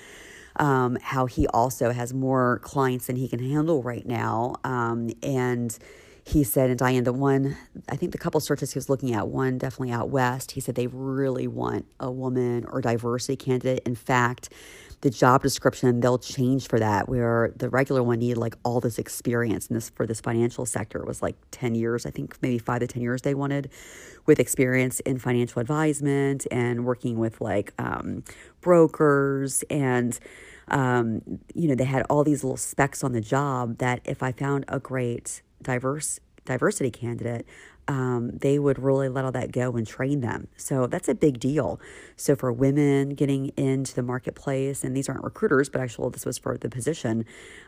um, 0.56 0.99
how 1.00 1.26
he 1.26 1.47
also 1.49 1.93
has 1.93 2.12
more 2.12 2.61
clients 2.62 3.06
than 3.06 3.17
he 3.17 3.29
can 3.29 3.38
handle 3.38 3.82
right 3.82 4.06
now. 4.06 4.56
Um, 4.65 5.11
and 5.23 5.76
he 6.25 6.44
said, 6.44 6.69
and 6.69 6.79
Diane, 6.79 7.05
the 7.05 7.12
one, 7.12 7.56
I 7.88 7.97
think 7.97 8.12
the 8.12 8.19
couple 8.19 8.41
searches 8.41 8.73
he 8.73 8.79
was 8.79 8.91
looking 8.91 9.15
at, 9.15 9.29
one 9.29 9.56
definitely 9.56 9.93
out 9.93 10.11
west, 10.11 10.53
he 10.53 10.61
said 10.61 10.75
they 10.75 10.87
really 10.87 11.47
want 11.47 11.87
a 11.99 12.11
woman 12.11 12.67
or 12.67 12.82
diversity 12.82 13.37
candidate. 13.37 13.82
In 13.87 13.94
fact, 13.94 14.50
the 15.00 15.10
job 15.10 15.42
description 15.42 16.00
they'll 16.00 16.18
change 16.18 16.66
for 16.66 16.78
that 16.78 17.08
where 17.08 17.52
the 17.56 17.68
regular 17.68 18.02
one 18.02 18.18
needed 18.18 18.36
like 18.36 18.56
all 18.64 18.80
this 18.80 18.98
experience 18.98 19.68
and 19.68 19.76
this 19.76 19.90
for 19.90 20.06
this 20.06 20.20
financial 20.20 20.66
sector. 20.66 21.04
Was 21.04 21.22
like 21.22 21.36
10 21.52 21.74
years 21.74 22.04
i 22.04 22.10
think 22.10 22.36
maybe 22.42 22.58
5 22.58 22.80
to 22.80 22.86
10 22.86 23.02
years 23.02 23.22
they 23.22 23.34
wanted 23.34 23.70
with 24.26 24.40
experience 24.40 25.00
in 25.00 25.18
financial 25.18 25.60
advisement 25.60 26.46
and 26.50 26.84
working 26.84 27.18
with 27.18 27.40
like 27.40 27.72
um, 27.78 28.24
brokers 28.60 29.64
and 29.70 30.18
um, 30.68 31.22
you 31.54 31.68
know 31.68 31.74
they 31.74 31.84
had 31.84 32.04
all 32.10 32.24
these 32.24 32.44
little 32.44 32.56
specs 32.56 33.02
on 33.02 33.12
the 33.12 33.20
job 33.20 33.78
that 33.78 34.00
if 34.04 34.22
i 34.22 34.32
found 34.32 34.64
a 34.68 34.78
great 34.78 35.42
diverse 35.62 36.20
diversity 36.44 36.90
candidate 36.90 37.46
um, 37.88 38.32
they 38.37 38.58
would 38.58 38.79
really 38.79 39.08
let 39.08 39.25
all 39.25 39.32
that 39.32 39.50
go 39.50 39.73
and 39.73 39.87
train 39.87 40.20
them. 40.20 40.46
So 40.56 40.87
that's 40.87 41.08
a 41.08 41.15
big 41.15 41.41
deal. 41.41 41.81
So 42.17 42.36
for 42.36 42.53
women 42.53 43.10
getting 43.10 43.48
into 43.56 43.94
the 43.94 44.03
marketplace, 44.03 44.84
and 44.84 44.94
these 44.94 45.08
aren't 45.08 45.24
recruiters, 45.24 45.70
but 45.70 45.81
actually 45.81 46.10
this 46.10 46.27
was 46.27 46.36
for 46.36 46.58
the 46.58 46.69
position. 46.69 47.24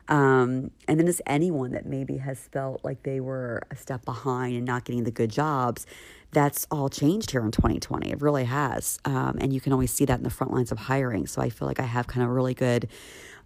Um, 0.08 0.70
and 0.86 1.00
then 1.00 1.06
just 1.06 1.22
anyone 1.26 1.72
that 1.72 1.86
maybe 1.86 2.18
has 2.18 2.38
felt 2.38 2.84
like 2.84 3.02
they 3.02 3.18
were 3.18 3.62
a 3.70 3.76
step 3.76 4.04
behind 4.04 4.56
and 4.56 4.66
not 4.66 4.84
getting 4.84 5.04
the 5.04 5.10
good 5.10 5.30
jobs, 5.30 5.86
that's 6.32 6.66
all 6.70 6.90
changed 6.90 7.30
here 7.30 7.44
in 7.44 7.50
2020. 7.50 8.10
It 8.10 8.20
really 8.20 8.44
has. 8.44 8.98
Um, 9.06 9.38
and 9.40 9.52
you 9.54 9.60
can 9.60 9.72
always 9.72 9.90
see 9.90 10.04
that 10.04 10.18
in 10.18 10.22
the 10.22 10.30
front 10.30 10.52
lines 10.52 10.70
of 10.70 10.78
hiring. 10.78 11.26
So 11.26 11.40
I 11.40 11.48
feel 11.48 11.66
like 11.66 11.80
I 11.80 11.84
have 11.84 12.06
kind 12.06 12.22
of 12.22 12.30
really 12.30 12.54
good 12.54 12.88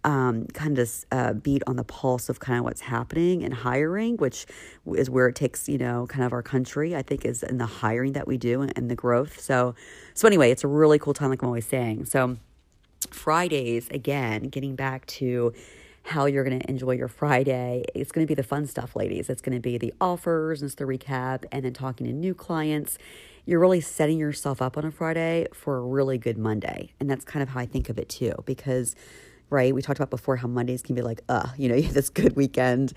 um, 0.05 0.45
kind 0.53 0.79
of 0.79 0.89
uh, 1.11 1.33
beat 1.33 1.63
on 1.67 1.75
the 1.75 1.83
pulse 1.83 2.29
of 2.29 2.39
kind 2.39 2.59
of 2.59 2.63
what's 2.63 2.81
happening 2.81 3.41
in 3.41 3.51
hiring, 3.51 4.17
which 4.17 4.45
is 4.93 5.09
where 5.09 5.27
it 5.27 5.35
takes 5.35 5.67
you 5.67 5.77
know 5.77 6.07
kind 6.07 6.23
of 6.23 6.31
our 6.31 6.43
country. 6.43 6.95
I 6.95 7.01
think 7.01 7.25
is 7.25 7.43
in 7.43 7.57
the 7.57 7.65
hiring 7.65 8.13
that 8.13 8.27
we 8.27 8.37
do 8.37 8.61
and, 8.61 8.71
and 8.77 8.89
the 8.89 8.95
growth. 8.95 9.39
So 9.41 9.75
so 10.13 10.27
anyway, 10.27 10.51
it's 10.51 10.63
a 10.63 10.67
really 10.67 10.99
cool 10.99 11.13
time, 11.13 11.29
like 11.29 11.41
I'm 11.41 11.47
always 11.47 11.65
saying. 11.67 12.05
So 12.05 12.37
Fridays 13.09 13.89
again, 13.89 14.43
getting 14.43 14.75
back 14.75 15.05
to 15.07 15.53
how 16.05 16.27
you're 16.27 16.43
going 16.43 16.59
to 16.59 16.69
enjoy 16.69 16.91
your 16.91 17.07
Friday. 17.07 17.83
It's 17.95 18.11
going 18.11 18.25
to 18.25 18.29
be 18.29 18.35
the 18.35 18.43
fun 18.43 18.67
stuff, 18.67 18.95
ladies. 18.95 19.27
It's 19.27 19.41
going 19.41 19.55
to 19.55 19.59
be 19.59 19.79
the 19.79 19.91
offers 19.99 20.61
and 20.61 20.67
it's 20.67 20.75
the 20.75 20.85
recap 20.85 21.45
and 21.51 21.65
then 21.65 21.73
talking 21.73 22.05
to 22.05 22.13
new 22.13 22.35
clients. 22.35 22.99
You're 23.45 23.59
really 23.59 23.81
setting 23.81 24.19
yourself 24.19 24.61
up 24.61 24.77
on 24.77 24.85
a 24.85 24.91
Friday 24.91 25.47
for 25.51 25.77
a 25.77 25.81
really 25.81 26.19
good 26.19 26.37
Monday. 26.37 26.93
And 26.99 27.09
that's 27.09 27.25
kind 27.25 27.41
of 27.41 27.49
how 27.49 27.59
I 27.59 27.65
think 27.65 27.89
of 27.89 27.97
it 27.97 28.07
too, 28.07 28.33
because 28.45 28.95
right? 29.49 29.73
We 29.73 29.81
talked 29.81 29.99
about 29.99 30.09
before 30.09 30.35
how 30.37 30.47
Mondays 30.47 30.81
can 30.81 30.95
be 30.95 31.01
like, 31.01 31.21
uh, 31.29 31.47
you 31.57 31.69
know, 31.69 31.75
you 31.75 31.83
have 31.89 31.93
this 31.93 32.09
good 32.09 32.35
weekend, 32.35 32.93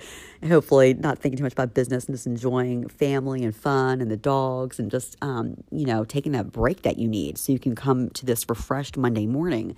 hopefully 0.46 0.94
not 0.94 1.18
thinking 1.18 1.38
too 1.38 1.44
much 1.44 1.52
about 1.52 1.74
business 1.74 2.06
and 2.06 2.14
just 2.14 2.26
enjoying 2.26 2.88
family 2.88 3.44
and 3.44 3.54
fun 3.54 4.00
and 4.00 4.10
the 4.10 4.16
dogs 4.16 4.78
and 4.78 4.90
just, 4.90 5.16
um, 5.22 5.56
you 5.70 5.86
know, 5.86 6.04
taking 6.04 6.32
that 6.32 6.52
break 6.52 6.82
that 6.82 6.98
you 6.98 7.08
need 7.08 7.38
so 7.38 7.52
you 7.52 7.58
can 7.58 7.74
come 7.74 8.10
to 8.10 8.26
this 8.26 8.48
refreshed 8.48 8.96
Monday 8.96 9.26
morning. 9.26 9.76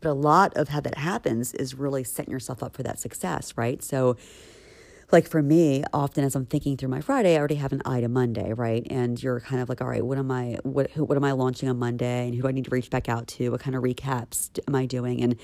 But 0.00 0.10
a 0.10 0.14
lot 0.14 0.56
of 0.56 0.68
how 0.68 0.80
that 0.80 0.96
happens 0.96 1.54
is 1.54 1.74
really 1.74 2.04
setting 2.04 2.32
yourself 2.32 2.62
up 2.62 2.74
for 2.74 2.82
that 2.82 2.98
success, 2.98 3.54
right? 3.56 3.82
So, 3.82 4.16
like 5.12 5.28
for 5.28 5.42
me, 5.42 5.84
often 5.92 6.24
as 6.24 6.34
I'm 6.34 6.46
thinking 6.46 6.76
through 6.76 6.88
my 6.88 7.00
Friday, 7.00 7.34
I 7.36 7.38
already 7.38 7.56
have 7.56 7.72
an 7.72 7.82
eye 7.84 8.00
to 8.00 8.08
Monday, 8.08 8.52
right? 8.54 8.86
And 8.90 9.22
you're 9.22 9.40
kind 9.40 9.60
of 9.62 9.68
like, 9.68 9.80
all 9.80 9.88
right, 9.88 10.04
what 10.04 10.18
am 10.18 10.30
I, 10.30 10.58
what, 10.64 10.90
what 10.96 11.16
am 11.16 11.24
I 11.24 11.32
launching 11.32 11.68
on 11.68 11.78
Monday, 11.78 12.26
and 12.26 12.34
who 12.34 12.42
do 12.42 12.48
I 12.48 12.52
need 12.52 12.64
to 12.64 12.70
reach 12.70 12.90
back 12.90 13.08
out 13.08 13.28
to? 13.28 13.50
What 13.50 13.60
kind 13.60 13.76
of 13.76 13.82
recaps 13.82 14.50
am 14.68 14.74
I 14.74 14.86
doing? 14.86 15.22
And 15.22 15.36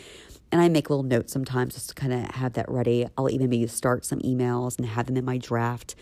and 0.51 0.63
I 0.63 0.69
make 0.71 0.89
little 0.91 1.03
notes 1.05 1.33
sometimes 1.33 1.75
just 1.75 1.91
to 1.91 1.95
kind 1.95 2.13
of 2.13 2.31
have 2.37 2.55
that 2.55 2.71
ready. 2.71 3.07
I'll 3.19 3.31
even 3.31 3.51
maybe 3.51 3.67
start 3.67 4.07
some 4.07 4.21
emails 4.21 4.79
and 4.79 4.87
have 4.87 5.07
them 5.07 5.17
in 5.19 5.25
my 5.25 5.39
draft 5.39 5.95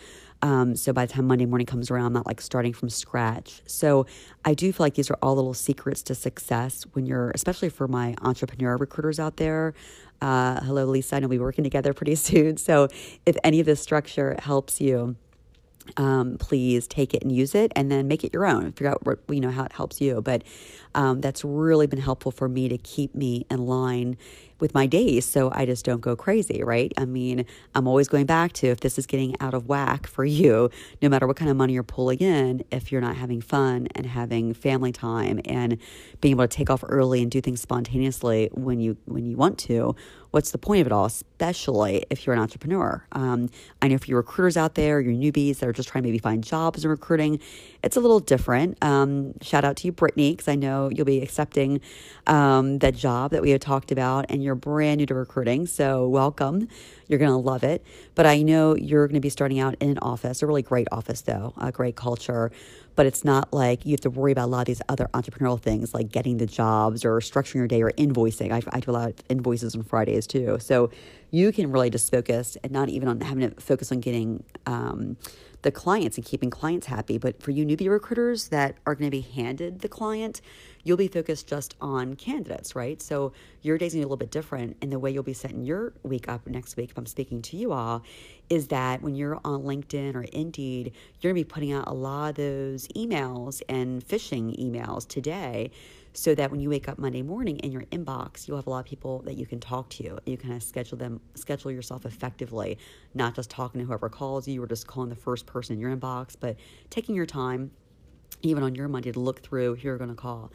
Um, 0.43 0.75
so 0.75 0.93
by 0.93 1.05
the 1.05 1.13
time 1.13 1.25
Monday 1.27 1.47
morning 1.47 1.65
comes 1.65 1.89
around, 1.89 2.05
I'm 2.07 2.13
not 2.13 2.27
like 2.27 2.41
starting 2.41 2.73
from 2.73 2.89
scratch. 2.89 3.61
So 3.65 4.05
I 4.45 4.53
do 4.53 4.71
feel 4.71 4.85
like 4.85 4.93
these 4.93 5.09
are 5.09 5.17
all 5.21 5.35
little 5.35 5.55
secrets 5.55 6.03
to 6.03 6.15
success 6.15 6.83
when 6.93 7.07
you're, 7.07 7.31
especially 7.31 7.69
for 7.69 7.87
my 7.87 8.13
entrepreneur 8.21 8.77
recruiters 8.77 9.19
out 9.19 9.37
there. 9.37 9.73
Uh, 10.21 10.61
hello, 10.61 10.85
Lisa. 10.85 11.15
I 11.15 11.19
know 11.19 11.27
we'll 11.27 11.37
be 11.37 11.43
working 11.43 11.63
together 11.63 11.93
pretty 11.93 12.15
soon. 12.27 12.57
So 12.57 12.87
if 13.25 13.37
any 13.43 13.59
of 13.59 13.65
this 13.65 13.81
structure 13.81 14.35
helps 14.39 14.81
you, 14.81 15.15
um, 15.97 16.37
please 16.37 16.87
take 16.87 17.13
it 17.13 17.23
and 17.23 17.31
use 17.31 17.55
it 17.55 17.71
and 17.75 17.91
then 17.91 18.07
make 18.07 18.23
it 18.23 18.33
your 18.33 18.45
own. 18.45 18.71
Figure 18.73 18.89
out 18.89 19.05
what, 19.05 19.19
you 19.29 19.39
know 19.39 19.51
how 19.51 19.63
it 19.63 19.71
helps 19.71 20.01
you. 20.01 20.21
But 20.21 20.43
um, 20.95 21.21
that's 21.21 21.45
really 21.45 21.87
been 21.87 21.99
helpful 21.99 22.31
for 22.31 22.49
me 22.49 22.67
to 22.69 22.77
keep 22.77 23.15
me 23.15 23.45
in 23.49 23.65
line 23.65 24.17
with 24.59 24.73
my 24.73 24.87
days 24.87 25.25
so 25.25 25.51
I 25.53 25.65
just 25.65 25.85
don't 25.85 26.01
go 26.01 26.15
crazy, 26.15 26.63
right? 26.63 26.91
I 26.97 27.05
mean, 27.05 27.45
I'm 27.75 27.87
always 27.87 28.07
going 28.07 28.25
back 28.25 28.53
to 28.53 28.67
if 28.67 28.79
this 28.79 28.97
is 28.97 29.05
getting 29.05 29.35
out 29.39 29.53
of 29.53 29.67
whack 29.67 30.07
for 30.07 30.25
you, 30.37 30.69
no 31.01 31.09
matter 31.09 31.27
what 31.27 31.37
kind 31.37 31.51
of 31.51 31.57
money 31.57 31.73
you're 31.73 31.83
pulling 31.83 32.19
in, 32.19 32.63
if 32.71 32.91
you're 32.91 33.01
not 33.01 33.15
having 33.15 33.41
fun 33.41 33.87
and 33.95 34.05
having 34.05 34.53
family 34.53 34.91
time 34.91 35.39
and 35.45 35.77
being 36.21 36.33
able 36.33 36.47
to 36.47 36.47
take 36.47 36.69
off 36.69 36.83
early 36.87 37.21
and 37.21 37.31
do 37.31 37.41
things 37.41 37.61
spontaneously 37.61 38.49
when 38.53 38.79
you 38.79 38.97
when 39.05 39.25
you 39.25 39.37
want 39.37 39.57
to, 39.59 39.95
what's 40.37 40.51
the 40.51 40.57
point 40.59 40.81
of 40.81 40.85
it 40.85 40.93
all, 40.93 41.05
especially 41.05 42.05
if 42.11 42.27
you're 42.27 42.35
an 42.35 42.39
entrepreneur? 42.39 43.03
Um, 43.13 43.49
I 43.81 43.87
know 43.87 43.97
for 43.97 44.05
your 44.05 44.17
recruiters 44.17 44.55
out 44.55 44.75
there, 44.75 45.01
your 45.01 45.13
newbies 45.13 45.57
that 45.57 45.67
are 45.67 45.73
just 45.73 45.89
trying 45.89 46.03
to 46.03 46.09
maybe 46.09 46.19
find 46.19 46.43
jobs 46.43 46.83
in 46.85 46.91
recruiting, 46.91 47.39
it's 47.81 47.97
a 47.97 47.99
little 47.99 48.19
different. 48.19 48.77
Um, 48.83 49.33
shout 49.41 49.65
out 49.65 49.77
to 49.77 49.87
you, 49.87 49.91
Brittany, 49.91 50.33
because 50.33 50.47
I 50.47 50.53
know 50.53 50.91
you'll 50.93 51.07
be 51.07 51.23
accepting 51.23 51.81
um, 52.27 52.77
that 52.79 52.93
job 52.93 53.31
that 53.31 53.41
we 53.41 53.49
had 53.49 53.61
talked 53.61 53.91
about, 53.91 54.27
and 54.29 54.43
you're 54.43 54.53
brand 54.53 54.99
new 54.99 55.07
to 55.07 55.15
recruiting. 55.15 55.65
So, 55.65 56.07
welcome. 56.07 56.67
You're 57.07 57.17
going 57.17 57.31
to 57.31 57.37
love 57.37 57.63
it. 57.63 57.83
But 58.13 58.27
I 58.27 58.43
know 58.43 58.75
you're 58.75 59.07
going 59.07 59.15
to 59.15 59.19
be 59.19 59.29
starting 59.29 59.59
out 59.59 59.73
in 59.79 59.89
an 59.89 59.97
office, 60.03 60.43
a 60.43 60.45
really 60.45 60.61
great 60.61 60.87
office, 60.91 61.21
though, 61.21 61.55
a 61.57 61.71
great 61.71 61.95
culture. 61.95 62.51
But 62.97 63.05
it's 63.05 63.23
not 63.23 63.53
like 63.53 63.85
you 63.85 63.91
have 63.91 64.01
to 64.01 64.09
worry 64.09 64.31
about 64.33 64.45
a 64.45 64.51
lot 64.51 64.61
of 64.61 64.65
these 64.65 64.81
other 64.89 65.07
entrepreneurial 65.13 65.61
things 65.61 65.93
like 65.93 66.11
getting 66.11 66.37
the 66.37 66.47
jobs 66.47 67.05
or 67.05 67.19
structuring 67.19 67.55
your 67.55 67.67
day 67.67 67.81
or 67.81 67.91
invoicing. 67.91 68.51
I, 68.51 68.61
I 68.73 68.79
do 68.79 68.89
a 68.89 68.93
lot 68.93 69.09
of 69.09 69.15
invoices 69.29 69.75
on 69.75 69.83
Fridays 69.83 70.25
too. 70.27 70.57
So 70.59 70.89
you 71.31 71.51
can 71.51 71.71
really 71.71 71.91
just 71.91 72.11
focus 72.11 72.57
and 72.63 72.71
not 72.71 72.89
even 72.89 73.07
on 73.07 73.21
having 73.21 73.49
to 73.49 73.61
focus 73.61 73.91
on 73.91 73.99
getting 73.99 74.43
um, 74.65 75.15
the 75.67 75.71
clients 75.71 76.15
and 76.15 76.25
keeping 76.25 76.49
clients 76.49 76.87
happy. 76.87 77.17
But 77.17 77.43
for 77.43 77.51
you 77.51 77.65
newbie 77.65 77.89
recruiters 77.89 78.47
that 78.47 78.77
are 78.85 78.95
going 78.95 79.11
to 79.11 79.11
be 79.11 79.19
handed 79.19 79.81
the 79.81 79.89
client, 79.89 80.39
you'll 80.85 80.95
be 80.95 81.09
focused 81.09 81.45
just 81.45 81.75
on 81.81 82.15
candidates, 82.15 82.73
right? 82.73 83.01
So 83.01 83.33
your 83.63 83.77
day's 83.77 83.91
gonna 83.91 83.99
be 83.99 84.03
a 84.03 84.07
little 84.07 84.15
bit 84.15 84.31
different. 84.31 84.77
And 84.81 84.93
the 84.93 84.97
way 84.97 85.11
you'll 85.11 85.23
be 85.23 85.33
setting 85.33 85.65
your 85.65 85.91
week 86.03 86.29
up 86.29 86.47
next 86.47 86.77
week, 86.77 86.91
if 86.91 86.97
I'm 86.97 87.05
speaking 87.05 87.41
to 87.41 87.57
you 87.57 87.73
all, 87.73 88.01
is 88.49 88.67
that 88.69 89.01
when 89.01 89.13
you're 89.13 89.41
on 89.43 89.63
LinkedIn 89.63 90.15
or 90.15 90.21
Indeed, 90.21 90.93
you're 91.19 91.33
gonna 91.33 91.41
be 91.41 91.43
putting 91.43 91.73
out 91.73 91.89
a 91.89 91.93
lot 91.93 92.29
of 92.29 92.35
those 92.35 92.87
emails 92.95 93.61
and 93.67 94.01
fishing 94.01 94.55
emails 94.57 95.05
today 95.05 95.71
so 96.17 96.33
that 96.33 96.49
when 96.49 96.59
you 96.59 96.67
wake 96.67 96.89
up 96.89 96.97
Monday 96.97 97.21
morning 97.21 97.59
in 97.59 97.71
your 97.71 97.83
inbox, 97.83 98.47
you'll 98.47 98.57
have 98.57 98.65
a 98.65 98.69
lot 98.71 98.79
of 98.79 98.85
people 98.85 99.21
that 99.21 99.37
you 99.37 99.45
can 99.45 99.59
talk 99.59 99.87
to. 99.87 100.17
You 100.25 100.35
kind 100.35 100.55
of 100.55 100.63
schedule 100.63 100.97
them, 100.97 101.21
schedule 101.35 101.71
yourself 101.71 102.07
effectively, 102.07 102.79
not 103.13 103.35
just 103.35 103.51
talking 103.51 103.79
to 103.81 103.85
whoever 103.85 104.09
calls 104.09 104.47
you 104.47 104.63
or 104.63 104.65
just 104.65 104.87
calling 104.87 105.09
the 105.09 105.15
first 105.15 105.45
person 105.45 105.75
in 105.75 105.79
your 105.79 105.95
inbox, 105.95 106.35
but 106.39 106.55
taking 106.89 107.13
your 107.13 107.27
time, 107.27 107.69
even 108.41 108.63
on 108.63 108.73
your 108.73 108.87
Monday, 108.87 109.11
to 109.11 109.19
look 109.19 109.43
through 109.43 109.75
who 109.75 109.81
you're 109.83 109.99
going 109.99 110.09
to 110.09 110.15
call. 110.15 110.51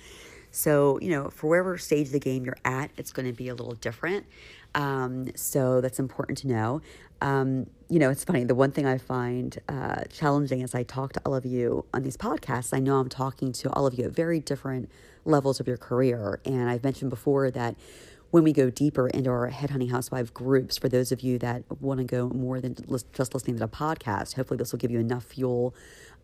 So, 0.50 0.98
you 1.00 1.10
know, 1.10 1.30
for 1.30 1.46
whatever 1.48 1.78
stage 1.78 2.08
of 2.08 2.12
the 2.12 2.18
game 2.18 2.44
you're 2.44 2.58
at, 2.64 2.90
it's 2.96 3.12
going 3.12 3.26
to 3.26 3.32
be 3.32 3.46
a 3.46 3.54
little 3.54 3.74
different. 3.74 4.26
Um, 4.74 5.28
so 5.36 5.80
that's 5.80 6.00
important 6.00 6.38
to 6.38 6.48
know. 6.48 6.82
Um, 7.20 7.68
you 7.92 7.98
know, 7.98 8.08
it's 8.08 8.24
funny. 8.24 8.42
The 8.44 8.54
one 8.54 8.70
thing 8.70 8.86
I 8.86 8.96
find 8.96 9.58
uh, 9.68 10.04
challenging 10.10 10.62
as 10.62 10.74
I 10.74 10.82
talk 10.82 11.12
to 11.12 11.20
all 11.26 11.34
of 11.34 11.44
you 11.44 11.84
on 11.92 12.04
these 12.04 12.16
podcasts, 12.16 12.72
I 12.72 12.78
know 12.78 12.96
I'm 12.96 13.10
talking 13.10 13.52
to 13.52 13.70
all 13.70 13.86
of 13.86 13.92
you 13.92 14.06
at 14.06 14.12
very 14.12 14.40
different 14.40 14.90
levels 15.26 15.60
of 15.60 15.68
your 15.68 15.76
career. 15.76 16.40
And 16.46 16.70
I've 16.70 16.82
mentioned 16.82 17.10
before 17.10 17.50
that 17.50 17.76
when 18.32 18.44
we 18.44 18.52
go 18.54 18.70
deeper 18.70 19.08
into 19.08 19.28
our 19.28 19.50
headhunting 19.50 19.90
housewife 19.90 20.32
groups, 20.32 20.78
for 20.78 20.88
those 20.88 21.12
of 21.12 21.20
you 21.20 21.38
that 21.38 21.64
want 21.82 21.98
to 21.98 22.04
go 22.04 22.30
more 22.30 22.62
than 22.62 22.74
just 23.12 23.34
listening 23.34 23.56
to 23.56 23.60
the 23.60 23.68
podcast, 23.68 24.36
hopefully 24.36 24.56
this 24.56 24.72
will 24.72 24.78
give 24.78 24.90
you 24.90 24.98
enough 24.98 25.24
fuel 25.24 25.74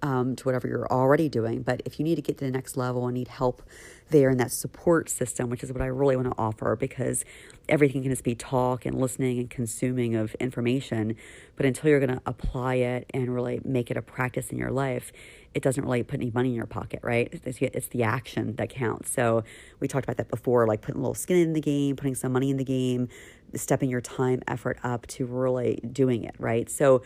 um, 0.00 0.34
to 0.36 0.44
whatever 0.44 0.66
you're 0.66 0.90
already 0.90 1.28
doing. 1.28 1.60
But 1.60 1.82
if 1.84 1.98
you 1.98 2.06
need 2.06 2.14
to 2.14 2.22
get 2.22 2.38
to 2.38 2.46
the 2.46 2.50
next 2.50 2.78
level 2.78 3.06
and 3.06 3.14
need 3.14 3.28
help 3.28 3.62
there 4.08 4.30
in 4.30 4.38
that 4.38 4.52
support 4.52 5.10
system, 5.10 5.50
which 5.50 5.62
is 5.62 5.70
what 5.70 5.82
I 5.82 5.86
really 5.86 6.16
want 6.16 6.28
to 6.28 6.34
offer, 6.38 6.76
because 6.76 7.26
everything 7.68 8.00
can 8.00 8.10
just 8.10 8.24
be 8.24 8.34
talk 8.34 8.86
and 8.86 8.98
listening 8.98 9.38
and 9.38 9.50
consuming 9.50 10.16
of 10.16 10.34
information. 10.36 11.14
But 11.56 11.66
until 11.66 11.90
you're 11.90 12.00
going 12.00 12.16
to 12.16 12.22
apply 12.24 12.76
it 12.76 13.10
and 13.12 13.34
really 13.34 13.60
make 13.66 13.90
it 13.90 13.98
a 13.98 14.02
practice 14.02 14.48
in 14.48 14.56
your 14.56 14.70
life, 14.70 15.12
it 15.58 15.62
doesn't 15.64 15.84
really 15.84 16.04
put 16.04 16.20
any 16.20 16.30
money 16.30 16.50
in 16.50 16.54
your 16.54 16.66
pocket, 16.66 17.00
right? 17.02 17.28
It's, 17.32 17.58
it's 17.60 17.88
the 17.88 18.04
action 18.04 18.54
that 18.56 18.70
counts. 18.70 19.10
So 19.10 19.42
we 19.80 19.88
talked 19.88 20.04
about 20.04 20.16
that 20.18 20.30
before, 20.30 20.68
like 20.68 20.82
putting 20.82 21.00
a 21.00 21.02
little 21.02 21.14
skin 21.14 21.36
in 21.36 21.52
the 21.52 21.60
game, 21.60 21.96
putting 21.96 22.14
some 22.14 22.32
money 22.32 22.48
in 22.48 22.56
the 22.56 22.64
game, 22.64 23.08
stepping 23.54 23.90
your 23.90 24.00
time 24.00 24.40
effort 24.46 24.78
up 24.84 25.06
to 25.08 25.26
really 25.26 25.80
doing 25.92 26.22
it, 26.22 26.36
right? 26.38 26.70
So 26.70 27.02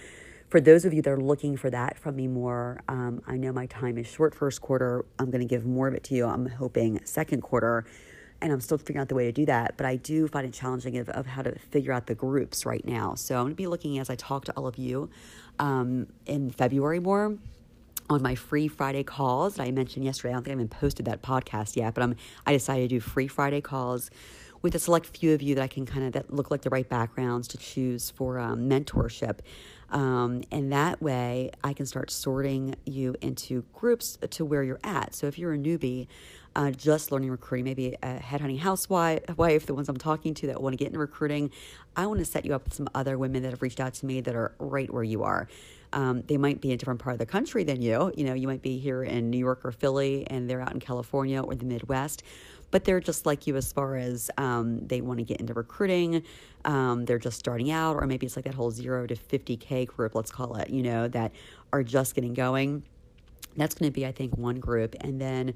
for 0.49 0.61
those 0.61 0.85
of 0.85 0.92
you 0.92 1.00
that 1.00 1.11
are 1.11 1.21
looking 1.21 1.56
for 1.56 1.71
that 1.71 1.99
from 1.99 2.14
me 2.16 2.28
more, 2.28 2.82
um, 2.88 3.23
I 3.26 3.38
know 3.38 3.52
my 3.52 3.64
time 3.64 3.97
is 3.97 4.06
short 4.06 4.35
first 4.35 4.61
quarter. 4.61 5.06
I'm 5.18 5.30
going 5.30 5.40
to 5.40 5.47
give 5.47 5.64
more 5.64 5.88
of 5.88 5.94
it 5.94 6.04
to 6.04 6.14
you. 6.14 6.26
I'm 6.26 6.44
hoping 6.44 7.00
second 7.04 7.40
quarter, 7.40 7.87
and 8.42 8.52
I'm 8.52 8.61
still 8.61 8.76
figuring 8.76 9.00
out 9.00 9.09
the 9.09 9.14
way 9.14 9.25
to 9.25 9.32
do 9.32 9.47
that. 9.47 9.78
But 9.78 9.87
I 9.87 9.97
do 9.97 10.28
find 10.28 10.47
it 10.47 10.52
challenging 10.52 10.99
of, 10.99 11.09
of 11.09 11.25
how 11.25 11.40
to 11.40 11.59
figure 11.59 11.90
out 11.90 12.06
the 12.06 12.14
groups 12.14 12.66
right 12.66 12.85
now. 12.85 13.14
So 13.14 13.37
I'm 13.37 13.44
going 13.44 13.52
to 13.52 13.56
be 13.56 13.66
looking 13.66 13.99
as 13.99 14.11
I 14.11 14.14
talk 14.14 14.44
to 14.44 14.52
all 14.52 14.66
of 14.66 14.76
you 14.76 15.09
um, 15.59 16.09
in 16.26 16.50
February 16.50 17.00
more 17.00 17.38
on 18.12 18.23
my 18.23 18.35
free 18.35 18.69
Friday 18.69 19.02
calls 19.02 19.57
that 19.57 19.66
I 19.66 19.71
mentioned 19.71 20.04
yesterday. 20.04 20.31
I 20.31 20.35
don't 20.35 20.45
think 20.45 20.52
I 20.52 20.57
even 20.57 20.69
posted 20.69 21.07
that 21.07 21.23
podcast 21.23 21.76
yet, 21.76 21.95
but 21.95 22.02
I'm 22.02 22.16
I 22.47 22.52
decided 22.52 22.90
to 22.90 22.97
do 22.97 23.00
free 23.00 23.28
Friday 23.28 23.61
calls 23.61 24.11
with 24.62 24.75
a 24.75 24.78
select 24.78 25.07
few 25.07 25.35
of 25.35 25.42
you 25.42 25.54
that 25.57 25.62
I 25.62 25.66
can 25.66 25.85
kind 25.85 26.07
of 26.07 26.12
that 26.12 26.33
look 26.33 26.50
like 26.50 26.62
the 26.62 26.71
right 26.71 26.88
backgrounds 26.88 27.49
to 27.49 27.59
choose 27.59 28.11
for 28.11 28.38
um, 28.38 28.69
mentorship. 28.71 29.40
Um, 29.90 30.42
and 30.50 30.73
that 30.73 31.02
way, 31.02 31.50
I 31.62 31.75
can 31.75 31.85
start 31.85 32.11
sorting 32.11 32.76
you 32.87 33.14
into 33.21 33.64
groups 33.75 34.16
to 34.31 34.45
where 34.45 34.62
you're 34.62 34.81
at. 34.83 35.14
So 35.14 35.26
if 35.26 35.38
you're 35.38 35.52
a 35.52 35.59
newbie, 35.59 36.07
uh, 36.57 36.71
just 36.71 37.12
learning 37.12 37.31
recruiting, 37.31 37.64
maybe 37.64 37.97
a 38.02 38.19
headhunting 38.19 38.59
housewife, 38.61 39.23
wife, 39.37 39.66
the 39.66 39.75
ones 39.75 39.88
I'm 39.88 39.97
talking 39.97 40.33
to 40.35 40.47
that 40.47 40.62
want 40.62 40.73
to 40.73 40.76
get 40.78 40.88
into 40.88 40.99
recruiting, 40.99 41.50
I 41.95 42.07
want 42.07 42.21
to 42.21 42.25
set 42.25 42.47
you 42.47 42.54
up 42.54 42.64
with 42.64 42.75
some 42.75 42.88
other 42.95 43.19
women 43.19 43.42
that 43.42 43.50
have 43.50 43.62
reached 43.62 43.81
out 43.81 43.95
to 43.95 44.07
me 44.07 44.21
that 44.23 44.35
are 44.35 44.54
right 44.59 44.90
where 44.92 45.04
you 45.04 45.25
are. 45.25 45.49
Um, 45.92 46.22
they 46.22 46.37
might 46.37 46.61
be 46.61 46.68
in 46.68 46.75
a 46.75 46.76
different 46.76 47.00
part 47.00 47.14
of 47.14 47.18
the 47.18 47.26
country 47.26 47.64
than 47.64 47.82
you. 47.82 48.12
You 48.16 48.25
know, 48.25 48.34
you 48.34 48.46
might 48.49 48.62
be 48.62 48.78
here 48.78 49.02
in 49.02 49.30
New 49.30 49.38
York 49.38 49.61
or 49.64 49.72
Philly, 49.72 50.26
and 50.28 50.49
they're 50.49 50.61
out 50.61 50.72
in 50.72 50.80
California 50.80 51.40
or 51.42 51.54
the 51.54 51.64
Midwest 51.64 52.22
but 52.72 52.84
they're 52.84 53.00
just 53.00 53.26
like 53.26 53.46
you 53.46 53.54
as 53.54 53.70
far 53.70 53.96
as 53.96 54.30
um, 54.38 54.84
they 54.88 55.00
want 55.00 55.18
to 55.18 55.25
get 55.25 55.40
into 55.40 55.54
recruiting. 55.54 56.25
Um, 56.64 57.04
they're 57.04 57.18
just 57.18 57.38
starting 57.38 57.70
out, 57.70 57.94
or 57.96 58.06
maybe 58.06 58.26
it's 58.26 58.34
like 58.34 58.46
that 58.46 58.54
whole 58.54 58.72
zero 58.72 59.06
to 59.06 59.14
50K 59.14 59.87
group, 59.87 60.14
let's 60.16 60.32
call 60.32 60.56
it, 60.56 60.70
you 60.70 60.82
know, 60.82 61.06
that 61.08 61.32
are 61.72 61.84
just 61.84 62.14
getting 62.14 62.34
going. 62.34 62.82
That's 63.56 63.75
going 63.75 63.90
to 63.90 63.94
be, 63.94 64.06
I 64.06 64.12
think, 64.12 64.37
one 64.38 64.58
group. 64.58 64.96
And 65.02 65.20
then 65.20 65.52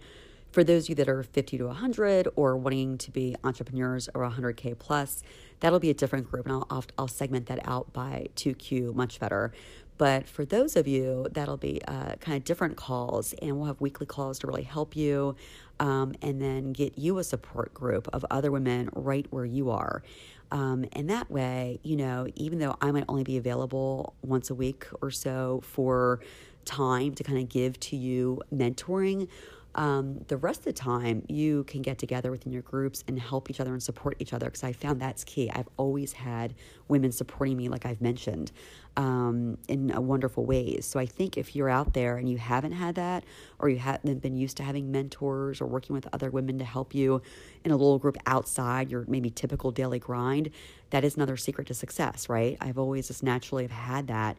for 0.53 0.63
those 0.63 0.85
of 0.85 0.91
you 0.91 0.95
that 0.97 1.09
are 1.09 1.23
50 1.23 1.59
to 1.59 1.67
100 1.67 2.29
or 2.37 2.57
wanting 2.57 2.99
to 2.99 3.11
be 3.11 3.35
entrepreneurs 3.43 4.11
or 4.15 4.23
100K 4.29 4.79
plus, 4.79 5.23
that'll 5.61 5.81
be 5.81 5.91
a 5.91 5.95
different 5.95 6.31
group. 6.31 6.45
And 6.45 6.55
I'll, 6.55 6.67
I'll, 6.69 6.85
I'll 6.99 7.09
segment 7.09 7.47
that 7.47 7.67
out 7.67 7.95
by 7.95 8.29
2Q 8.37 8.95
much 8.95 9.19
better. 9.19 9.53
But 9.99 10.29
for 10.29 10.45
those 10.45 10.77
of 10.77 10.87
you, 10.87 11.27
that'll 11.33 11.57
be 11.57 11.81
uh, 11.87 12.17
kind 12.17 12.37
of 12.37 12.45
different 12.45 12.77
calls, 12.77 13.35
and 13.41 13.57
we'll 13.57 13.67
have 13.67 13.81
weekly 13.81 14.07
calls 14.07 14.39
to 14.41 14.47
really 14.47 14.63
help 14.63 14.95
you 14.95 15.37
um, 15.81 16.15
and 16.23 16.41
then 16.41 16.73
get 16.73 16.99
you 16.99 17.19
a 17.19 17.25
support 17.25 17.73
group 17.73 18.09
of 18.13 18.25
other 18.31 18.51
women 18.51 18.91
right 18.95 19.27
where 19.31 19.45
you 19.45 19.71
are. 19.71 20.03
Um, 20.51 20.87
and 20.93 21.11
that 21.11 21.31
way, 21.31 21.81
you 21.83 21.97
know, 21.97 22.29
even 22.37 22.59
though 22.59 22.77
I 22.81 22.91
might 22.93 23.05
only 23.09 23.25
be 23.25 23.37
available 23.37 24.15
once 24.23 24.51
a 24.51 24.55
week 24.55 24.87
or 25.03 25.11
so 25.11 25.61
for 25.65 26.21
time 26.65 27.15
to 27.15 27.25
kind 27.25 27.39
of 27.39 27.49
give 27.49 27.79
to 27.81 27.97
you 27.97 28.41
mentoring, 28.55 29.29
um, 29.77 30.25
the 30.29 30.39
rest 30.39 30.61
of 30.61 30.65
the 30.65 30.73
time 30.73 31.23
you 31.29 31.65
can 31.65 31.83
get 31.83 31.99
together 31.99 32.31
within 32.31 32.51
your 32.51 32.63
groups 32.63 33.05
and 33.07 33.21
help 33.21 33.51
each 33.51 33.61
other 33.61 33.73
and 33.73 33.83
support 33.83 34.17
each 34.19 34.33
other 34.33 34.47
because 34.47 34.65
I 34.65 34.73
found 34.73 35.01
that's 35.01 35.23
key. 35.23 35.51
I've 35.51 35.69
always 35.77 36.13
had 36.13 36.55
women 36.89 37.13
supporting 37.13 37.59
me, 37.59 37.69
like 37.69 37.85
I've 37.85 38.01
mentioned, 38.01 38.53
um, 38.97 39.59
in 39.69 39.93
wonderful 40.07 40.47
ways. 40.47 40.87
So 40.87 40.99
I 40.99 41.05
think 41.05 41.37
if 41.37 41.55
you're 41.55 41.69
out 41.69 41.93
there 41.93 42.17
and 42.17 42.27
you 42.29 42.39
haven't 42.39 42.73
had 42.73 42.95
that, 42.95 43.25
or 43.59 43.69
you 43.69 43.79
haven't 43.79 44.23
been 44.23 44.35
used 44.35 44.57
to 44.57 44.63
having 44.63 44.91
mentors 44.91 45.61
or 45.61 45.67
working 45.67 45.95
with 45.95 46.09
other 46.13 46.31
women 46.31 46.59
to 46.59 46.65
help 46.65 46.95
you 46.95 47.21
in 47.63 47.71
a 47.71 47.77
little 47.77 47.99
group 47.99 48.17
outside 48.25 48.91
your 48.91 49.05
maybe 49.09 49.29
typical 49.29 49.71
daily 49.71 49.99
grind, 49.99 50.51
that 50.89 51.05
is 51.05 51.17
another 51.17 51.37
secret 51.37 51.67
to 51.67 51.75
success, 51.75 52.31
right? 52.31 52.57
I've 52.63 52.79
always 52.79 53.09
just 53.09 53.23
naturally 53.23 53.65
have 53.65 53.73
had 53.73 54.07
that. 54.07 54.39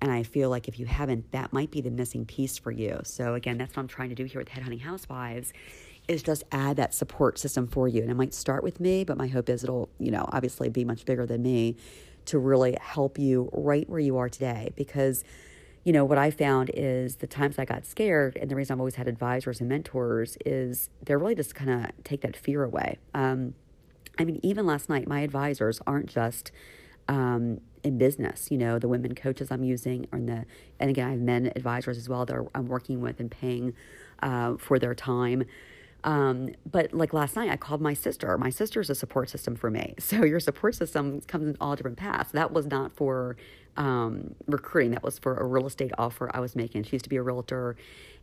And 0.00 0.12
I 0.12 0.22
feel 0.22 0.50
like 0.50 0.68
if 0.68 0.78
you 0.78 0.86
haven't, 0.86 1.32
that 1.32 1.52
might 1.52 1.70
be 1.70 1.80
the 1.80 1.90
missing 1.90 2.26
piece 2.26 2.58
for 2.58 2.70
you. 2.70 3.00
So 3.04 3.34
again, 3.34 3.58
that's 3.58 3.76
what 3.76 3.82
I'm 3.82 3.88
trying 3.88 4.10
to 4.10 4.14
do 4.14 4.24
here 4.24 4.40
with 4.40 4.48
Headhunting 4.48 4.82
Housewives 4.82 5.52
is 6.08 6.22
just 6.22 6.44
add 6.52 6.76
that 6.76 6.94
support 6.94 7.38
system 7.38 7.66
for 7.66 7.88
you. 7.88 8.02
And 8.02 8.10
it 8.10 8.14
might 8.14 8.34
start 8.34 8.62
with 8.62 8.78
me, 8.78 9.04
but 9.04 9.16
my 9.16 9.26
hope 9.26 9.48
is 9.48 9.64
it'll, 9.64 9.88
you 9.98 10.10
know, 10.10 10.28
obviously 10.32 10.68
be 10.68 10.84
much 10.84 11.04
bigger 11.04 11.26
than 11.26 11.42
me 11.42 11.76
to 12.26 12.38
really 12.38 12.76
help 12.80 13.18
you 13.18 13.48
right 13.52 13.88
where 13.88 14.00
you 14.00 14.16
are 14.16 14.28
today 14.28 14.72
because 14.76 15.24
you 15.84 15.92
know, 15.92 16.04
what 16.04 16.18
I 16.18 16.32
found 16.32 16.72
is 16.74 17.16
the 17.16 17.28
times 17.28 17.60
I 17.60 17.64
got 17.64 17.86
scared, 17.86 18.36
and 18.36 18.50
the 18.50 18.56
reason 18.56 18.74
I've 18.74 18.80
always 18.80 18.96
had 18.96 19.06
advisors 19.06 19.60
and 19.60 19.68
mentors 19.68 20.36
is 20.44 20.90
they're 21.00 21.16
really 21.16 21.36
just 21.36 21.54
kind 21.54 21.70
of 21.70 21.92
take 22.02 22.22
that 22.22 22.36
fear 22.36 22.64
away. 22.64 22.98
Um, 23.14 23.54
I 24.18 24.24
mean, 24.24 24.40
even 24.42 24.66
last 24.66 24.88
night, 24.88 25.06
my 25.06 25.20
advisors 25.20 25.80
aren't 25.86 26.08
just 26.08 26.50
um, 27.06 27.60
in 27.86 27.98
business. 27.98 28.50
You 28.50 28.58
know, 28.58 28.78
the 28.78 28.88
women 28.88 29.14
coaches 29.14 29.50
I'm 29.50 29.64
using, 29.64 30.06
or 30.12 30.18
the 30.20 30.44
and 30.78 30.90
again, 30.90 31.08
I 31.08 31.10
have 31.12 31.20
men 31.20 31.52
advisors 31.56 31.96
as 31.96 32.08
well 32.08 32.26
that 32.26 32.36
I'm 32.54 32.66
working 32.66 33.00
with 33.00 33.20
and 33.20 33.30
paying 33.30 33.74
uh, 34.22 34.56
for 34.56 34.78
their 34.78 34.94
time. 34.94 35.44
Um, 36.04 36.50
but 36.70 36.92
like 36.92 37.12
last 37.12 37.34
night, 37.34 37.50
I 37.50 37.56
called 37.56 37.80
my 37.80 37.94
sister. 37.94 38.36
My 38.38 38.50
sister 38.50 38.80
is 38.80 38.90
a 38.90 38.94
support 38.94 39.28
system 39.28 39.56
for 39.56 39.70
me. 39.70 39.94
So 40.06 40.24
your 40.24 40.40
support 40.40 40.76
system 40.76 41.20
comes 41.22 41.48
in 41.48 41.56
all 41.60 41.74
different 41.74 41.96
paths. 41.96 42.30
That 42.32 42.52
was 42.52 42.66
not 42.66 42.94
for 42.94 43.36
um, 43.76 44.34
recruiting. 44.46 44.92
That 44.92 45.02
was 45.02 45.18
for 45.18 45.34
a 45.34 45.44
real 45.44 45.66
estate 45.66 45.90
offer 45.98 46.30
I 46.32 46.40
was 46.40 46.54
making. 46.54 46.84
She 46.84 46.92
used 46.92 47.04
to 47.04 47.08
be 47.08 47.16
a 47.16 47.22
realtor, 47.22 47.76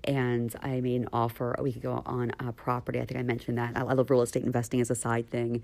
and 0.06 0.56
I 0.62 0.80
made 0.80 1.02
an 1.02 1.10
offer 1.12 1.56
a 1.58 1.64
week 1.64 1.76
ago 1.76 2.02
on 2.06 2.32
a 2.40 2.54
property. 2.54 3.00
I 3.02 3.06
think 3.06 3.20
I 3.20 3.24
mentioned 3.24 3.58
that. 3.58 3.76
I 3.76 3.82
love 3.82 4.10
real 4.10 4.22
estate 4.22 4.44
investing 4.44 4.80
as 4.80 4.90
a 4.90 4.96
side 4.96 5.30
thing. 5.30 5.62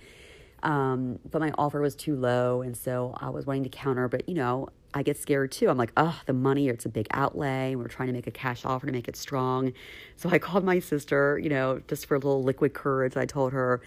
Um, 0.63 1.19
but 1.29 1.39
my 1.39 1.51
offer 1.57 1.81
was 1.81 1.95
too 1.95 2.15
low, 2.15 2.61
and 2.61 2.75
so 2.75 3.15
I 3.17 3.29
was 3.29 3.45
wanting 3.45 3.63
to 3.63 3.69
counter. 3.69 4.07
But 4.07 4.27
you 4.27 4.35
know, 4.35 4.69
I 4.93 5.03
get 5.03 5.17
scared 5.17 5.51
too. 5.51 5.69
I'm 5.69 5.77
like, 5.77 5.91
oh, 5.97 6.19
the 6.25 6.33
money, 6.33 6.67
it's 6.67 6.85
a 6.85 6.89
big 6.89 7.07
outlay. 7.11 7.71
And 7.71 7.79
we're 7.79 7.87
trying 7.87 8.07
to 8.07 8.13
make 8.13 8.27
a 8.27 8.31
cash 8.31 8.65
offer 8.65 8.87
to 8.87 8.91
make 8.91 9.07
it 9.07 9.15
strong. 9.15 9.73
So 10.15 10.29
I 10.29 10.39
called 10.39 10.63
my 10.63 10.79
sister, 10.79 11.39
you 11.41 11.49
know, 11.49 11.81
just 11.87 12.05
for 12.05 12.15
a 12.15 12.17
little 12.17 12.43
liquid 12.43 12.73
courage. 12.73 13.15
I 13.15 13.25
told 13.25 13.53
her 13.53 13.81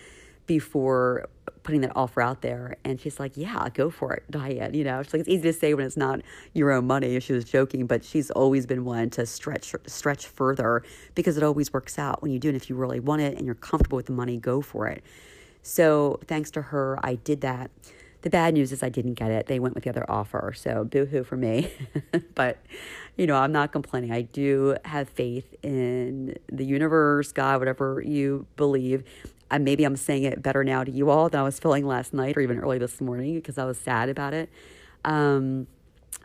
before 0.46 1.28
putting 1.62 1.80
that 1.82 1.92
offer 1.94 2.20
out 2.20 2.42
there. 2.42 2.76
And 2.84 3.00
she's 3.00 3.20
like, 3.20 3.36
yeah, 3.36 3.68
go 3.72 3.90
for 3.90 4.12
it, 4.12 4.24
Diane. 4.30 4.74
You 4.74 4.84
know, 4.84 5.02
she's 5.02 5.12
like, 5.12 5.20
it's 5.20 5.28
easy 5.28 5.42
to 5.42 5.52
say 5.52 5.74
when 5.74 5.86
it's 5.86 5.96
not 5.96 6.20
your 6.52 6.72
own 6.72 6.86
money. 6.86 7.18
She 7.20 7.32
was 7.32 7.44
joking, 7.44 7.86
but 7.86 8.04
she's 8.04 8.30
always 8.30 8.66
been 8.66 8.84
one 8.84 9.10
to 9.10 9.26
stretch, 9.26 9.74
stretch 9.86 10.26
further 10.26 10.82
because 11.14 11.36
it 11.36 11.42
always 11.42 11.72
works 11.72 11.98
out 11.98 12.22
when 12.22 12.32
you 12.32 12.38
do. 12.38 12.48
And 12.48 12.56
if 12.56 12.68
you 12.68 12.76
really 12.76 13.00
want 13.00 13.22
it 13.22 13.36
and 13.36 13.46
you're 13.46 13.54
comfortable 13.54 13.96
with 13.96 14.06
the 14.06 14.12
money, 14.12 14.36
go 14.36 14.60
for 14.60 14.88
it. 14.88 15.02
So 15.62 16.20
thanks 16.26 16.50
to 16.52 16.62
her, 16.62 16.98
I 17.02 17.14
did 17.14 17.40
that. 17.42 17.70
The 18.22 18.30
bad 18.30 18.54
news 18.54 18.70
is 18.72 18.82
I 18.82 18.88
didn't 18.88 19.14
get 19.14 19.30
it. 19.30 19.46
They 19.46 19.58
went 19.58 19.74
with 19.74 19.84
the 19.84 19.90
other 19.90 20.08
offer. 20.08 20.52
So 20.54 20.84
boohoo 20.84 21.24
for 21.24 21.36
me. 21.36 21.72
but, 22.34 22.58
you 23.16 23.26
know, 23.26 23.36
I'm 23.36 23.52
not 23.52 23.72
complaining. 23.72 24.12
I 24.12 24.22
do 24.22 24.76
have 24.84 25.08
faith 25.08 25.54
in 25.62 26.36
the 26.50 26.64
universe, 26.64 27.32
God, 27.32 27.58
whatever 27.58 28.02
you 28.04 28.46
believe. 28.56 29.04
And 29.50 29.64
maybe 29.64 29.84
I'm 29.84 29.96
saying 29.96 30.22
it 30.22 30.42
better 30.42 30.64
now 30.64 30.84
to 30.84 30.90
you 30.90 31.10
all 31.10 31.28
than 31.28 31.40
I 31.40 31.42
was 31.42 31.58
feeling 31.58 31.86
last 31.86 32.14
night 32.14 32.36
or 32.36 32.40
even 32.40 32.58
early 32.58 32.78
this 32.78 33.00
morning 33.00 33.34
because 33.34 33.58
I 33.58 33.64
was 33.64 33.78
sad 33.78 34.08
about 34.08 34.34
it. 34.34 34.50
Um, 35.04 35.66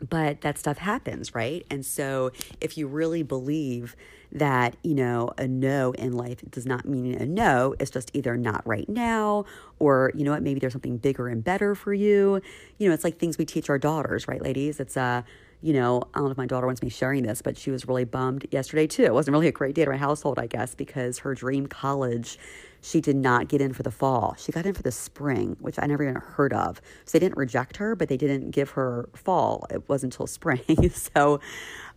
but 0.06 0.40
that 0.42 0.58
stuff 0.58 0.78
happens, 0.78 1.34
right? 1.34 1.66
And 1.70 1.84
so 1.84 2.32
if 2.60 2.76
you 2.76 2.86
really 2.86 3.22
believe 3.22 3.96
that, 4.30 4.76
you 4.82 4.94
know, 4.94 5.30
a 5.38 5.48
no 5.48 5.92
in 5.92 6.12
life 6.12 6.42
does 6.50 6.66
not 6.66 6.84
mean 6.86 7.14
a 7.14 7.26
no, 7.26 7.74
it's 7.78 7.90
just 7.90 8.10
either 8.14 8.36
not 8.36 8.66
right 8.66 8.88
now 8.88 9.44
or, 9.78 10.12
you 10.14 10.24
know 10.24 10.32
what, 10.32 10.42
maybe 10.42 10.60
there's 10.60 10.72
something 10.72 10.98
bigger 10.98 11.28
and 11.28 11.42
better 11.42 11.74
for 11.74 11.94
you. 11.94 12.40
You 12.78 12.88
know, 12.88 12.94
it's 12.94 13.04
like 13.04 13.18
things 13.18 13.38
we 13.38 13.44
teach 13.46 13.70
our 13.70 13.78
daughters, 13.78 14.28
right, 14.28 14.42
ladies? 14.42 14.80
It's 14.80 14.96
uh, 14.96 15.22
you 15.60 15.72
know, 15.72 16.02
I 16.14 16.18
don't 16.18 16.26
know 16.26 16.30
if 16.30 16.36
my 16.36 16.46
daughter 16.46 16.66
wants 16.66 16.82
me 16.82 16.88
sharing 16.88 17.24
this, 17.24 17.42
but 17.42 17.56
she 17.56 17.70
was 17.70 17.88
really 17.88 18.04
bummed 18.04 18.46
yesterday 18.50 18.86
too. 18.86 19.04
It 19.04 19.14
wasn't 19.14 19.32
really 19.32 19.48
a 19.48 19.52
great 19.52 19.74
day 19.74 19.84
to 19.84 19.90
my 19.90 19.96
household, 19.96 20.38
I 20.38 20.46
guess, 20.46 20.74
because 20.74 21.18
her 21.18 21.34
dream 21.34 21.66
college 21.66 22.38
she 22.80 23.00
did 23.00 23.16
not 23.16 23.48
get 23.48 23.60
in 23.60 23.72
for 23.72 23.82
the 23.82 23.90
fall. 23.90 24.36
She 24.38 24.52
got 24.52 24.66
in 24.66 24.74
for 24.74 24.82
the 24.82 24.92
spring, 24.92 25.56
which 25.60 25.78
I 25.78 25.86
never 25.86 26.02
even 26.02 26.16
heard 26.16 26.52
of. 26.52 26.80
So 27.04 27.18
they 27.18 27.24
didn't 27.24 27.36
reject 27.36 27.76
her, 27.78 27.96
but 27.96 28.08
they 28.08 28.16
didn't 28.16 28.50
give 28.50 28.70
her 28.70 29.08
fall. 29.14 29.66
It 29.70 29.88
wasn't 29.88 30.14
until 30.14 30.26
spring. 30.38 30.90
so, 30.90 31.40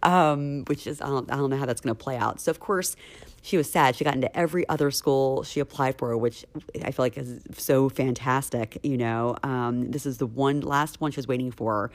um, 0.04 0.64
which 0.66 0.88
is, 0.88 1.02
I 1.02 1.08
don't, 1.08 1.32
I 1.32 1.36
don't 1.36 1.50
know 1.50 1.58
how 1.58 1.66
that's 1.66 1.82
going 1.82 1.96
to 1.96 2.04
play 2.04 2.18
out. 2.18 2.40
So, 2.40 2.50
of 2.50 2.60
course, 2.60 2.96
she 3.42 3.58
was 3.58 3.70
sad. 3.70 3.96
She 3.96 4.04
got 4.04 4.16
into 4.16 4.36
every 4.36 4.68
other 4.70 4.92
school 4.92 5.44
she 5.44 5.60
applied 5.60 5.98
for, 5.98 6.16
which 6.18 6.46
I 6.84 6.92
feel 6.92 7.06
like 7.06 7.18
is 7.18 7.42
so 7.58 7.90
fantastic. 7.90 8.78
You 8.84 8.98
know, 8.98 9.38
um, 9.44 9.92
this 9.92 10.06
is 10.06 10.18
the 10.18 10.28
one 10.28 10.62
last 10.62 11.02
one 11.02 11.12
she 11.12 11.18
was 11.18 11.28
waiting 11.28 11.52
for 11.52 11.92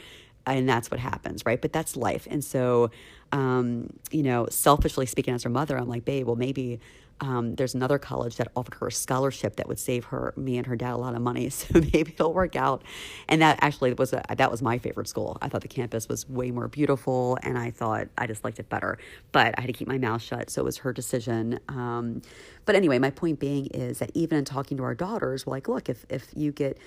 and 0.47 0.69
that's 0.69 0.91
what 0.91 1.01
happens, 1.01 1.45
right? 1.45 1.61
But 1.61 1.73
that's 1.73 1.97
life. 1.97 2.27
And 2.31 2.45
so, 2.45 2.91
um, 3.33 3.91
you 4.11 4.23
know, 4.23 4.47
selfishly 4.51 5.07
speaking 5.07 5.35
as 5.35 5.43
her 5.43 5.51
mother, 5.51 5.77
I'm 5.77 5.89
like, 5.89 6.05
babe, 6.05 6.27
well, 6.27 6.37
maybe 6.37 6.81
um, 7.21 7.55
there's 7.55 7.75
another 7.75 7.99
college 7.99 8.37
that 8.37 8.49
offered 8.55 8.75
her 8.75 8.89
a 8.89 8.93
scholarship 8.93 9.57
that 9.57 9.69
would 9.69 9.79
save 9.79 10.05
her, 10.07 10.35
me 10.37 10.59
and 10.59 10.67
her 10.67 10.77
dad, 10.77 10.93
a 10.93 10.97
lot 10.97 11.15
of 11.15 11.23
money. 11.23 11.51
So 11.57 11.81
maybe 11.81 12.13
it'll 12.13 12.35
work 12.35 12.55
out. 12.55 12.83
And 13.29 13.41
that 13.41 13.59
actually 13.63 13.95
was 13.95 14.13
a, 14.13 14.23
that 14.37 14.51
was 14.51 14.61
my 14.63 14.79
favorite 14.79 15.09
school. 15.09 15.39
I 15.41 15.49
thought 15.49 15.63
the 15.63 15.69
campus 15.69 16.09
was 16.09 16.29
way 16.29 16.51
more 16.51 16.69
beautiful, 16.69 17.39
and 17.43 17.57
I 17.59 17.71
thought 17.71 18.09
I 18.19 18.27
just 18.27 18.45
liked 18.45 18.59
it 18.59 18.69
better. 18.69 18.99
But 19.33 19.55
I 19.57 19.63
had 19.63 19.69
to 19.69 19.73
keep 19.73 19.89
my 19.89 19.99
mouth 19.99 20.23
shut, 20.23 20.51
so 20.51 20.61
it 20.61 20.65
was 20.65 20.77
her 20.79 20.93
decision. 20.93 21.59
Um, 21.69 22.21
but 22.67 22.75
anyway, 22.75 22.99
my 22.99 23.11
point 23.11 23.41
being 23.41 23.67
is 23.67 24.01
that 24.01 24.11
even 24.15 24.39
in 24.39 24.45
talking 24.45 24.77
to 24.77 24.83
our 24.85 24.95
daughters, 24.95 25.47
we're 25.47 25.53
like, 25.53 25.69
look, 25.69 25.89
if 25.89 26.05
if 26.11 26.29
you 26.35 26.53
get 26.53 26.79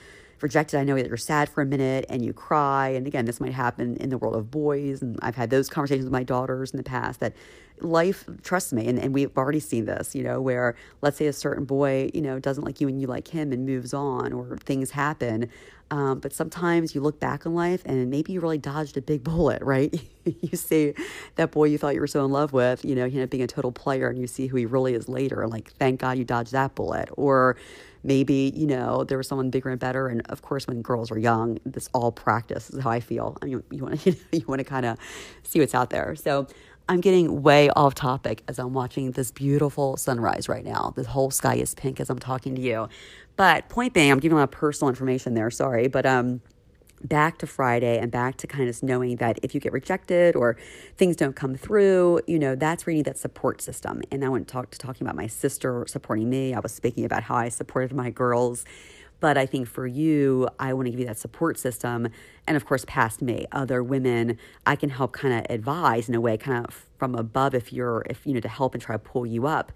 rejected, 0.42 0.80
I 0.80 0.84
know 0.84 0.96
that 0.96 1.08
you're 1.08 1.18
sad 1.18 1.50
for 1.50 1.62
a 1.62 1.66
minute 1.66 2.06
and 2.10 2.24
you 2.24 2.34
cry. 2.34 2.90
And 2.90 3.08
again, 3.08 3.26
this 3.26 3.40
might 3.40 3.54
happen 3.54 3.98
in 3.98 4.10
the 4.10 4.18
world 4.18 4.36
of 4.36 4.52
boys. 4.52 5.02
And 5.02 5.18
I've 5.22 5.36
had 5.36 5.50
those 5.50 5.70
conversations 5.70 6.06
with 6.06 6.14
my 6.14 6.24
daughters 6.24 6.72
in 6.72 6.78
the 6.78 6.84
past 6.84 7.20
that 7.20 7.34
life, 7.82 8.26
trust 8.44 8.74
me, 8.74 8.88
and, 8.88 9.00
and 9.00 9.14
we've 9.14 9.36
already 9.38 9.60
seen 9.60 9.86
this, 9.86 10.14
you 10.14 10.24
know, 10.24 10.42
where 10.42 10.76
let's 11.02 11.18
say 11.18 11.28
a 11.28 11.34
certain 11.34 11.66
boy, 11.66 12.10
you 12.14 12.22
know, 12.22 12.40
doesn't 12.40 12.64
like 12.64 12.82
you 12.82 12.88
and 12.88 13.02
you 13.02 13.08
like 13.08 13.28
him 13.28 13.52
and 13.52 13.66
moves 13.66 13.94
on 13.94 14.34
or 14.34 14.58
things 14.58 14.92
happen. 14.92 15.50
Um, 15.92 16.20
but 16.20 16.34
sometimes 16.34 16.94
you 16.94 17.02
look 17.02 17.20
back 17.20 17.46
in 17.46 17.56
life 17.56 17.82
and 17.86 18.10
maybe 18.10 18.34
you 18.34 18.42
really 18.42 18.58
dodged 18.58 18.98
a 18.98 19.02
big 19.02 19.24
bullet, 19.24 19.62
right? 19.62 19.94
you 20.26 20.58
see 20.58 20.94
that 21.36 21.52
boy 21.52 21.66
you 21.66 21.78
thought 21.78 21.96
you 21.96 22.02
were 22.02 22.08
so 22.08 22.26
in 22.26 22.32
love 22.32 22.54
with, 22.54 22.86
you 22.86 22.96
know, 22.96 23.06
he 23.06 23.14
ended 23.14 23.24
up 23.24 23.30
being 23.30 23.44
a 23.44 23.48
total 23.48 23.72
player 23.72 24.10
and 24.10 24.20
you 24.20 24.28
see 24.28 24.48
who 24.48 24.58
he 24.58 24.66
really 24.66 24.94
is 24.94 25.10
later. 25.10 25.48
Like, 25.48 25.72
thank 25.74 26.00
God 26.00 26.18
you 26.18 26.26
dodged 26.26 26.52
that 26.52 26.76
bullet. 26.76 27.10
Or, 27.14 27.56
maybe 28.04 28.54
you 28.56 28.68
know 28.68 29.04
there 29.04 29.18
was 29.18 29.28
someone 29.28 29.50
bigger 29.50 29.70
and 29.70 29.80
better. 29.80 30.08
And 30.08 30.22
of 30.30 30.42
course 30.42 30.68
when 30.68 30.82
girls 30.82 31.12
are 31.12 31.18
young 31.18 31.60
this 31.66 31.90
all 31.94 32.12
practice 32.12 32.70
is 32.70 32.84
how 32.84 32.90
i 32.92 33.00
feel. 33.00 33.38
I 33.42 33.46
mean 33.46 33.64
you 33.72 33.84
want 33.84 34.02
to 34.02 34.16
you, 34.32 34.46
want 34.48 34.60
to 34.60 34.66
kind 34.66 34.86
of 34.86 34.98
see 35.44 35.60
what's 35.60 35.76
out 35.76 35.90
there. 35.90 36.16
So 36.16 36.48
i'm 36.88 37.02
getting 37.02 37.44
way 37.44 37.70
off 37.72 37.96
topic 37.96 38.44
as 38.48 38.60
i'm 38.60 38.74
watching 38.74 39.12
this 39.12 39.32
beautiful 39.32 39.98
sunrise 39.98 40.50
right 40.50 40.66
now. 40.66 40.94
The 40.96 41.04
whole 41.04 41.32
sky 41.32 41.56
is 41.56 41.76
pink 41.76 42.00
as 42.00 42.10
i'm 42.10 42.20
talking 42.20 42.56
to 42.56 42.62
you. 42.62 42.90
But 43.36 43.70
point 43.70 43.94
being 43.94 44.12
i'm 44.12 44.20
giving 44.20 44.38
a 44.38 44.42
lot 44.42 44.44
of 44.46 44.52
personal 44.52 44.90
information 44.90 45.34
there 45.34 45.52
sorry. 45.52 45.88
But 45.88 46.06
um 46.06 46.42
back 47.02 47.38
to 47.40 47.48
Friday 47.48 47.98
and 47.98 48.12
back 48.12 48.38
to 48.38 48.48
kind 48.48 48.70
of 48.70 48.84
knowing 48.84 49.18
that 49.18 49.40
if 49.44 49.54
you 49.54 49.62
get 49.62 49.74
rejected 49.74 50.36
or 50.36 50.58
things 50.98 51.16
don't 51.16 51.36
come 51.36 51.56
through, 51.56 52.22
you 52.28 52.40
know, 52.40 52.56
that's 52.56 52.86
where 52.86 52.92
you 52.92 52.98
need 52.98 53.06
that 53.06 53.18
support 53.18 53.62
system. 53.62 54.02
And 54.12 54.24
I 54.24 54.30
went 54.30 54.48
to 54.48 54.52
talk 54.52 54.72
to 54.72 54.78
talking 54.78 55.06
about 55.06 55.16
my 55.16 55.28
sister 55.28 55.86
supporting 55.88 56.30
me. 56.30 56.54
I 56.54 56.60
was 56.60 56.74
speaking 56.74 57.06
about 57.06 57.24
how 57.24 57.36
I 57.36 57.50
supported 57.50 57.94
my 57.94 58.10
girls. 58.10 58.66
But 59.20 59.38
I 59.38 59.46
think 59.46 59.68
for 59.68 59.86
you, 59.86 60.48
I 60.60 60.74
want 60.74 60.86
to 60.86 60.92
give 60.92 61.00
you 61.02 61.06
that 61.08 61.18
support 61.18 61.60
system. 61.60 62.08
And 62.48 62.56
of 62.56 62.66
course, 62.66 62.86
past 62.88 63.22
me, 63.22 63.46
other 63.52 63.84
women, 63.84 64.38
I 64.66 64.78
can 64.78 64.90
help 64.90 65.12
kind 65.12 65.34
of 65.34 65.46
advise 65.50 66.08
in 66.08 66.16
a 66.16 66.22
way, 66.22 66.38
kind 66.38 66.66
of 66.66 66.86
from 66.98 67.16
above 67.16 67.54
if 67.54 67.74
you're, 67.74 68.06
if, 68.10 68.26
you 68.26 68.34
know, 68.34 68.40
to 68.40 68.48
help 68.48 68.74
and 68.74 68.82
try 68.82 68.96
to 68.96 69.00
pull 69.00 69.26
you 69.26 69.46
up 69.46 69.74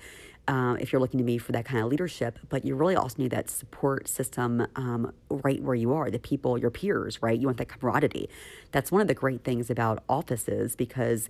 uh, 0.48 0.76
if 0.80 0.92
you're 0.92 1.00
looking 1.00 1.20
to 1.20 1.24
me 1.24 1.38
for 1.38 1.52
that 1.54 1.66
kind 1.66 1.84
of 1.84 1.90
leadership, 1.90 2.38
but 2.50 2.66
you 2.66 2.76
really 2.76 2.96
also 2.96 3.22
need 3.22 3.32
that 3.32 3.50
support 3.50 4.08
system 4.08 4.68
um, 4.76 5.14
right 5.30 5.62
where 5.62 5.76
you 5.76 5.94
are, 5.94 6.12
the 6.12 6.20
people, 6.20 6.58
your 6.58 6.70
peers, 6.70 7.22
right? 7.22 7.40
You 7.40 7.48
want 7.48 7.58
that 7.58 7.70
camaraderie. 7.70 8.30
That's 8.72 8.92
one 8.92 9.02
of 9.02 9.08
the 9.08 9.14
great 9.14 9.44
things 9.44 9.70
about 9.70 10.04
offices 10.10 10.76
because 10.76 11.30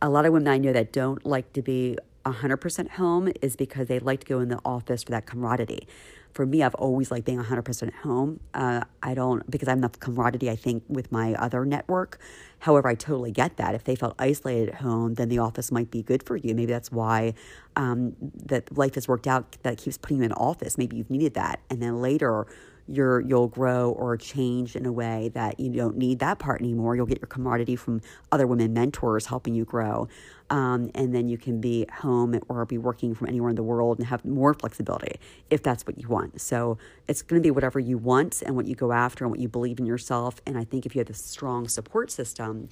a 0.00 0.08
lot 0.08 0.26
of 0.26 0.32
women 0.32 0.48
I 0.48 0.58
know 0.58 0.72
that 0.72 0.92
don't 0.92 1.24
like 1.26 1.52
to 1.54 1.62
be 1.62 1.98
100% 2.24 2.90
home 2.90 3.32
is 3.40 3.56
because 3.56 3.88
they 3.88 3.98
like 3.98 4.20
to 4.20 4.26
go 4.26 4.40
in 4.40 4.48
the 4.48 4.60
office 4.64 5.02
for 5.02 5.10
that 5.10 5.26
camaraderie 5.26 5.86
for 6.32 6.46
me, 6.46 6.62
I've 6.62 6.74
always 6.74 7.10
liked 7.10 7.26
being 7.26 7.42
100% 7.42 7.92
home. 7.94 8.40
Uh, 8.54 8.82
I 9.02 9.14
don't, 9.14 9.48
because 9.50 9.68
I'm 9.68 9.80
the 9.80 9.88
camaraderie, 9.88 10.50
I 10.50 10.56
think, 10.56 10.82
with 10.88 11.12
my 11.12 11.34
other 11.34 11.64
network. 11.64 12.18
However, 12.60 12.88
I 12.88 12.94
totally 12.94 13.32
get 13.32 13.56
that. 13.56 13.74
If 13.74 13.84
they 13.84 13.96
felt 13.96 14.14
isolated 14.18 14.70
at 14.70 14.74
home, 14.76 15.14
then 15.14 15.28
the 15.28 15.38
office 15.38 15.70
might 15.70 15.90
be 15.90 16.02
good 16.02 16.22
for 16.22 16.36
you. 16.36 16.54
Maybe 16.54 16.72
that's 16.72 16.90
why 16.90 17.34
um, 17.76 18.16
that 18.46 18.76
life 18.76 18.94
has 18.94 19.08
worked 19.08 19.26
out 19.26 19.56
that 19.62 19.78
keeps 19.78 19.98
putting 19.98 20.18
you 20.18 20.24
in 20.24 20.32
office. 20.32 20.78
Maybe 20.78 20.96
you've 20.96 21.10
needed 21.10 21.34
that. 21.34 21.60
And 21.70 21.82
then 21.82 22.00
later, 22.00 22.46
you're 22.92 23.20
you'll 23.20 23.48
grow 23.48 23.90
or 23.92 24.16
change 24.18 24.76
in 24.76 24.84
a 24.84 24.92
way 24.92 25.30
that 25.34 25.58
you 25.58 25.70
don't 25.70 25.96
need 25.96 26.18
that 26.18 26.38
part 26.38 26.60
anymore. 26.60 26.94
You'll 26.94 27.06
get 27.06 27.20
your 27.20 27.26
commodity 27.26 27.74
from 27.74 28.02
other 28.30 28.46
women 28.46 28.74
mentors 28.74 29.26
helping 29.26 29.54
you 29.54 29.64
grow, 29.64 30.08
um, 30.50 30.90
and 30.94 31.14
then 31.14 31.26
you 31.26 31.38
can 31.38 31.60
be 31.60 31.86
home 31.90 32.38
or 32.48 32.66
be 32.66 32.76
working 32.76 33.14
from 33.14 33.28
anywhere 33.28 33.48
in 33.48 33.56
the 33.56 33.62
world 33.62 33.98
and 33.98 34.06
have 34.08 34.24
more 34.24 34.52
flexibility 34.52 35.18
if 35.48 35.62
that's 35.62 35.86
what 35.86 35.98
you 35.98 36.06
want. 36.08 36.40
So 36.40 36.76
it's 37.08 37.22
going 37.22 37.40
to 37.40 37.46
be 37.46 37.50
whatever 37.50 37.80
you 37.80 37.96
want 37.96 38.42
and 38.42 38.54
what 38.56 38.66
you 38.66 38.74
go 38.74 38.92
after 38.92 39.24
and 39.24 39.30
what 39.30 39.40
you 39.40 39.48
believe 39.48 39.78
in 39.78 39.86
yourself. 39.86 40.40
And 40.46 40.58
I 40.58 40.64
think 40.64 40.84
if 40.84 40.94
you 40.94 40.98
have 40.98 41.10
a 41.10 41.14
strong 41.14 41.68
support 41.68 42.10
system 42.10 42.68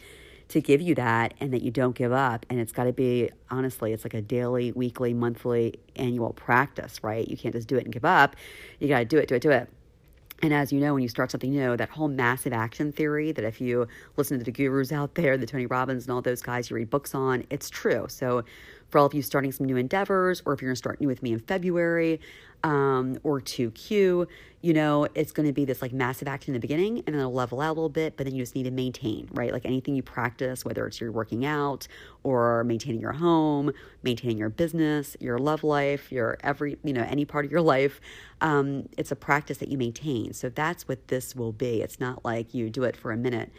to 0.48 0.60
give 0.60 0.80
you 0.80 0.96
that 0.96 1.32
and 1.40 1.52
that 1.52 1.62
you 1.62 1.70
don't 1.70 1.94
give 1.94 2.12
up 2.12 2.44
and 2.50 2.58
it's 2.58 2.72
got 2.72 2.84
to 2.84 2.92
be 2.92 3.30
honestly 3.50 3.92
it's 3.92 4.04
like 4.04 4.14
a 4.14 4.20
daily 4.20 4.72
weekly 4.72 5.14
monthly 5.14 5.74
annual 5.94 6.32
practice 6.32 7.04
right 7.04 7.28
you 7.28 7.36
can't 7.36 7.54
just 7.54 7.68
do 7.68 7.76
it 7.76 7.84
and 7.84 7.92
give 7.92 8.04
up 8.04 8.34
you 8.80 8.88
got 8.88 8.98
to 8.98 9.04
do 9.04 9.16
it 9.16 9.28
do 9.28 9.36
it 9.36 9.42
do 9.42 9.50
it 9.50 9.68
And 10.42 10.54
as 10.54 10.72
you 10.72 10.80
know, 10.80 10.94
when 10.94 11.02
you 11.02 11.08
start 11.08 11.30
something 11.30 11.50
new, 11.50 11.76
that 11.76 11.90
whole 11.90 12.08
massive 12.08 12.52
action 12.52 12.92
theory 12.92 13.30
that 13.32 13.44
if 13.44 13.60
you 13.60 13.86
listen 14.16 14.38
to 14.38 14.44
the 14.44 14.50
gurus 14.50 14.90
out 14.90 15.14
there, 15.14 15.36
the 15.36 15.46
Tony 15.46 15.66
Robbins 15.66 16.04
and 16.04 16.14
all 16.14 16.22
those 16.22 16.40
guys 16.40 16.70
you 16.70 16.76
read 16.76 16.88
books 16.88 17.14
on, 17.14 17.44
it's 17.50 17.68
true. 17.68 18.06
So 18.08 18.44
for 18.88 18.98
all 18.98 19.06
of 19.06 19.12
you 19.12 19.20
starting 19.22 19.52
some 19.52 19.66
new 19.66 19.76
endeavors, 19.76 20.42
or 20.46 20.54
if 20.54 20.62
you're 20.62 20.68
going 20.68 20.74
to 20.74 20.78
start 20.78 21.00
new 21.00 21.08
with 21.08 21.22
me 21.22 21.32
in 21.32 21.40
February 21.40 22.20
um, 22.62 23.18
or 23.22 23.40
2Q, 23.40 24.26
you 24.62 24.74
know, 24.74 25.08
it's 25.14 25.32
going 25.32 25.46
to 25.46 25.52
be 25.52 25.64
this 25.64 25.80
like 25.80 25.92
massive 25.92 26.28
action 26.28 26.54
in 26.54 26.60
the 26.60 26.60
beginning 26.60 26.98
and 26.98 27.08
then 27.08 27.20
it'll 27.20 27.32
level 27.32 27.60
out 27.60 27.68
a 27.68 27.72
little 27.72 27.88
bit, 27.88 28.16
but 28.16 28.24
then 28.24 28.34
you 28.34 28.42
just 28.42 28.54
need 28.54 28.64
to 28.64 28.70
maintain, 28.70 29.28
right? 29.32 29.52
Like 29.52 29.64
anything 29.64 29.94
you 29.94 30.02
practice, 30.02 30.64
whether 30.64 30.86
it's 30.86 31.00
you're 31.00 31.12
working 31.12 31.46
out 31.46 31.88
or 32.22 32.62
maintaining 32.64 33.00
your 33.00 33.12
home, 33.12 33.72
maintaining 34.02 34.36
your 34.36 34.50
business, 34.50 35.16
your 35.20 35.38
love 35.38 35.64
life, 35.64 36.12
your 36.12 36.36
every, 36.42 36.76
you 36.84 36.92
know, 36.92 37.06
any 37.08 37.24
part 37.24 37.46
of 37.46 37.50
your 37.50 37.62
life, 37.62 38.00
um, 38.42 38.88
it's 38.98 39.10
a 39.10 39.16
practice 39.16 39.58
that 39.58 39.68
you 39.68 39.78
maintain. 39.78 40.34
So 40.34 40.50
that's 40.50 40.86
what 40.86 41.08
this 41.08 41.34
will 41.34 41.52
be. 41.52 41.80
It's 41.80 41.98
not 41.98 42.24
like 42.24 42.52
you 42.52 42.68
do 42.68 42.84
it 42.84 42.96
for 42.96 43.12
a 43.12 43.16
minute 43.16 43.50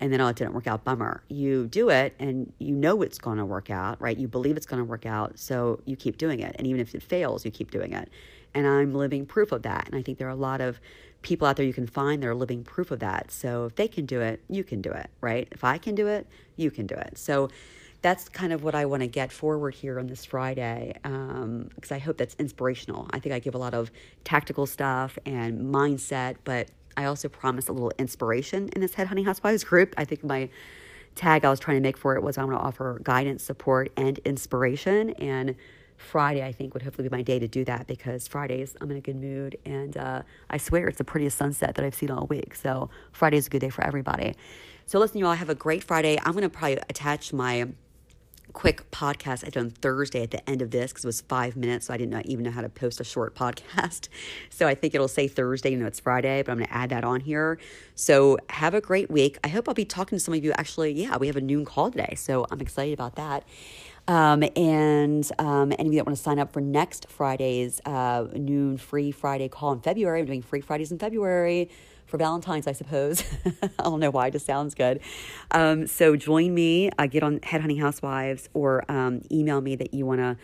and 0.00 0.12
then 0.12 0.20
oh 0.20 0.28
it 0.28 0.36
didn't 0.36 0.52
work 0.52 0.66
out 0.66 0.84
bummer 0.84 1.22
you 1.28 1.66
do 1.66 1.88
it 1.88 2.14
and 2.18 2.52
you 2.58 2.74
know 2.74 3.02
it's 3.02 3.18
going 3.18 3.38
to 3.38 3.44
work 3.44 3.70
out 3.70 4.00
right 4.00 4.18
you 4.18 4.28
believe 4.28 4.56
it's 4.56 4.66
going 4.66 4.80
to 4.80 4.84
work 4.84 5.06
out 5.06 5.38
so 5.38 5.80
you 5.84 5.96
keep 5.96 6.18
doing 6.18 6.40
it 6.40 6.54
and 6.58 6.66
even 6.66 6.80
if 6.80 6.94
it 6.94 7.02
fails 7.02 7.44
you 7.44 7.50
keep 7.50 7.70
doing 7.70 7.92
it 7.92 8.10
and 8.56 8.66
i'm 8.66 8.94
living 8.94 9.24
proof 9.24 9.52
of 9.52 9.62
that 9.62 9.86
and 9.86 9.94
i 9.94 10.02
think 10.02 10.18
there 10.18 10.26
are 10.26 10.30
a 10.30 10.34
lot 10.34 10.60
of 10.60 10.80
people 11.22 11.46
out 11.46 11.56
there 11.56 11.66
you 11.66 11.72
can 11.72 11.86
find 11.86 12.22
that 12.22 12.28
are 12.28 12.34
living 12.34 12.64
proof 12.64 12.90
of 12.90 12.98
that 13.00 13.30
so 13.30 13.66
if 13.66 13.74
they 13.76 13.88
can 13.88 14.06
do 14.06 14.20
it 14.20 14.40
you 14.48 14.64
can 14.64 14.80
do 14.80 14.90
it 14.90 15.08
right 15.20 15.48
if 15.52 15.62
i 15.62 15.78
can 15.78 15.94
do 15.94 16.06
it 16.08 16.26
you 16.56 16.70
can 16.70 16.86
do 16.86 16.94
it 16.94 17.16
so 17.16 17.48
that's 18.02 18.28
kind 18.28 18.52
of 18.52 18.62
what 18.62 18.76
I 18.76 18.84
want 18.84 19.00
to 19.00 19.08
get 19.08 19.32
forward 19.32 19.74
here 19.74 19.98
on 19.98 20.06
this 20.06 20.24
Friday 20.24 20.92
because 21.02 21.10
um, 21.42 21.70
I 21.90 21.98
hope 21.98 22.18
that's 22.18 22.36
inspirational. 22.38 23.08
I 23.10 23.18
think 23.18 23.34
I 23.34 23.40
give 23.40 23.56
a 23.56 23.58
lot 23.58 23.74
of 23.74 23.90
tactical 24.22 24.66
stuff 24.66 25.18
and 25.26 25.74
mindset, 25.74 26.36
but 26.44 26.68
I 26.96 27.06
also 27.06 27.28
promise 27.28 27.68
a 27.68 27.72
little 27.72 27.92
inspiration 27.98 28.68
in 28.70 28.80
this 28.80 28.94
Headhunting 28.94 29.24
Housewives 29.24 29.64
group. 29.64 29.94
I 29.96 30.04
think 30.04 30.24
my 30.24 30.48
tag 31.14 31.44
I 31.44 31.50
was 31.50 31.58
trying 31.58 31.78
to 31.78 31.80
make 31.80 31.96
for 31.96 32.14
it 32.14 32.22
was 32.22 32.38
I 32.38 32.44
want 32.44 32.56
to 32.56 32.62
offer 32.62 33.00
guidance, 33.02 33.42
support, 33.42 33.90
and 33.96 34.18
inspiration. 34.18 35.10
And 35.10 35.56
Friday, 35.96 36.44
I 36.44 36.52
think, 36.52 36.74
would 36.74 36.82
hopefully 36.82 37.08
be 37.08 37.16
my 37.16 37.22
day 37.22 37.38
to 37.38 37.48
do 37.48 37.64
that 37.64 37.86
because 37.86 38.28
Fridays 38.28 38.76
I'm 38.80 38.90
in 38.90 38.96
a 38.96 39.00
good 39.00 39.16
mood. 39.16 39.56
And 39.64 39.96
uh, 39.96 40.22
I 40.50 40.58
swear 40.58 40.88
it's 40.88 40.98
the 40.98 41.04
prettiest 41.04 41.38
sunset 41.38 41.74
that 41.74 41.84
I've 41.84 41.94
seen 41.94 42.10
all 42.10 42.26
week. 42.26 42.54
So 42.54 42.90
Friday 43.12 43.36
is 43.36 43.46
a 43.46 43.50
good 43.50 43.60
day 43.60 43.70
for 43.70 43.84
everybody. 43.84 44.34
So 44.86 44.98
listen, 44.98 45.18
you 45.18 45.26
all 45.26 45.34
have 45.34 45.50
a 45.50 45.54
great 45.54 45.82
Friday. 45.82 46.18
I'm 46.24 46.32
going 46.32 46.42
to 46.42 46.48
probably 46.48 46.78
attach 46.88 47.32
my 47.32 47.66
quick 48.56 48.90
podcast 48.90 49.44
I 49.44 49.50
did 49.50 49.58
on 49.58 49.68
Thursday 49.68 50.22
at 50.22 50.30
the 50.30 50.48
end 50.48 50.62
of 50.62 50.70
this 50.70 50.90
because 50.90 51.04
it 51.04 51.08
was 51.08 51.20
five 51.20 51.56
minutes, 51.56 51.86
so 51.86 51.94
I 51.94 51.98
didn't 51.98 52.24
even 52.26 52.42
know 52.42 52.50
how 52.50 52.62
to 52.62 52.70
post 52.70 53.00
a 53.00 53.04
short 53.04 53.34
podcast. 53.36 54.08
So 54.48 54.66
I 54.66 54.74
think 54.74 54.94
it'll 54.94 55.08
say 55.08 55.28
Thursday, 55.28 55.72
you 55.72 55.76
know, 55.76 55.86
it's 55.86 56.00
Friday, 56.00 56.42
but 56.42 56.52
I'm 56.52 56.58
going 56.58 56.68
to 56.68 56.72
add 56.72 56.88
that 56.88 57.04
on 57.04 57.20
here. 57.20 57.58
So 57.96 58.38
have 58.48 58.72
a 58.72 58.80
great 58.80 59.10
week. 59.10 59.38
I 59.44 59.48
hope 59.48 59.68
I'll 59.68 59.74
be 59.74 59.84
talking 59.84 60.16
to 60.16 60.24
some 60.24 60.32
of 60.32 60.42
you. 60.42 60.52
Actually, 60.52 60.92
yeah, 60.92 61.18
we 61.18 61.26
have 61.26 61.36
a 61.36 61.40
noon 61.42 61.66
call 61.66 61.90
today, 61.90 62.14
so 62.16 62.46
I'm 62.50 62.60
excited 62.62 62.94
about 62.94 63.16
that. 63.16 63.44
Um, 64.08 64.44
and 64.54 65.28
um, 65.38 65.72
any 65.72 65.88
of 65.88 65.92
you 65.92 65.98
that 65.98 66.06
want 66.06 66.16
to 66.16 66.22
sign 66.22 66.38
up 66.38 66.52
for 66.52 66.60
next 66.60 67.08
Friday's 67.08 67.80
uh, 67.84 68.26
noon 68.34 68.76
free 68.76 69.10
Friday 69.10 69.48
call 69.48 69.72
in 69.72 69.80
February, 69.80 70.20
I'm 70.20 70.26
doing 70.26 70.42
free 70.42 70.60
Fridays 70.60 70.92
in 70.92 70.98
February 70.98 71.70
for 72.06 72.18
Valentine's, 72.18 72.68
I 72.68 72.72
suppose. 72.72 73.24
I 73.62 73.82
don't 73.82 73.98
know 73.98 74.10
why, 74.10 74.28
it 74.28 74.32
just 74.32 74.46
sounds 74.46 74.74
good. 74.74 75.00
Um, 75.50 75.88
so 75.88 76.14
join 76.14 76.54
me, 76.54 76.90
uh, 76.98 77.06
get 77.06 77.24
on 77.24 77.40
Head 77.42 77.62
Headhunting 77.62 77.80
Housewives, 77.80 78.48
or 78.54 78.88
um, 78.90 79.22
email 79.32 79.60
me 79.60 79.74
that 79.74 79.92
you 79.92 80.06
want 80.06 80.20
to 80.20 80.36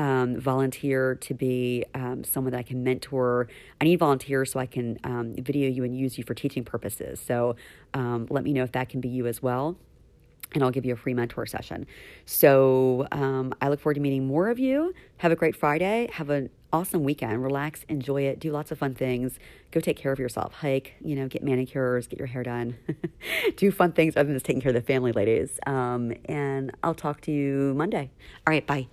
um, 0.00 0.40
volunteer 0.40 1.16
to 1.16 1.34
be 1.34 1.84
um, 1.94 2.24
someone 2.24 2.52
that 2.52 2.58
I 2.58 2.62
can 2.62 2.84
mentor. 2.84 3.48
I 3.80 3.84
need 3.84 3.98
volunteers 3.98 4.52
so 4.52 4.60
I 4.60 4.66
can 4.66 4.98
um, 5.04 5.34
video 5.34 5.68
you 5.68 5.84
and 5.84 5.94
use 5.94 6.16
you 6.16 6.24
for 6.24 6.32
teaching 6.32 6.64
purposes. 6.64 7.20
So 7.20 7.56
um, 7.92 8.26
let 8.30 8.44
me 8.44 8.54
know 8.54 8.62
if 8.62 8.72
that 8.72 8.88
can 8.88 9.00
be 9.00 9.08
you 9.08 9.26
as 9.26 9.42
well 9.42 9.76
and 10.52 10.62
I'll 10.62 10.70
give 10.70 10.84
you 10.84 10.92
a 10.92 10.96
free 10.96 11.14
mentor 11.14 11.46
session. 11.46 11.86
So 12.26 13.06
um, 13.12 13.54
I 13.60 13.68
look 13.68 13.80
forward 13.80 13.94
to 13.94 14.00
meeting 14.00 14.26
more 14.26 14.48
of 14.48 14.58
you. 14.58 14.94
Have 15.18 15.32
a 15.32 15.36
great 15.36 15.56
Friday. 15.56 16.08
Have 16.12 16.30
an 16.30 16.50
awesome 16.72 17.04
weekend. 17.04 17.42
Relax, 17.42 17.84
enjoy 17.88 18.22
it, 18.22 18.38
do 18.38 18.50
lots 18.50 18.70
of 18.70 18.78
fun 18.78 18.94
things. 18.94 19.38
Go 19.70 19.80
take 19.80 19.96
care 19.96 20.12
of 20.12 20.18
yourself. 20.18 20.54
Hike, 20.54 20.94
you 21.00 21.16
know, 21.16 21.28
get 21.28 21.42
manicures, 21.42 22.06
get 22.06 22.18
your 22.18 22.28
hair 22.28 22.42
done. 22.42 22.76
do 23.56 23.70
fun 23.70 23.92
things 23.92 24.16
other 24.16 24.26
than 24.26 24.36
just 24.36 24.46
taking 24.46 24.62
care 24.62 24.70
of 24.70 24.74
the 24.74 24.82
family, 24.82 25.12
ladies. 25.12 25.58
Um, 25.66 26.12
and 26.26 26.72
I'll 26.82 26.94
talk 26.94 27.20
to 27.22 27.32
you 27.32 27.74
Monday. 27.76 28.10
All 28.46 28.52
right, 28.52 28.66
bye. 28.66 28.88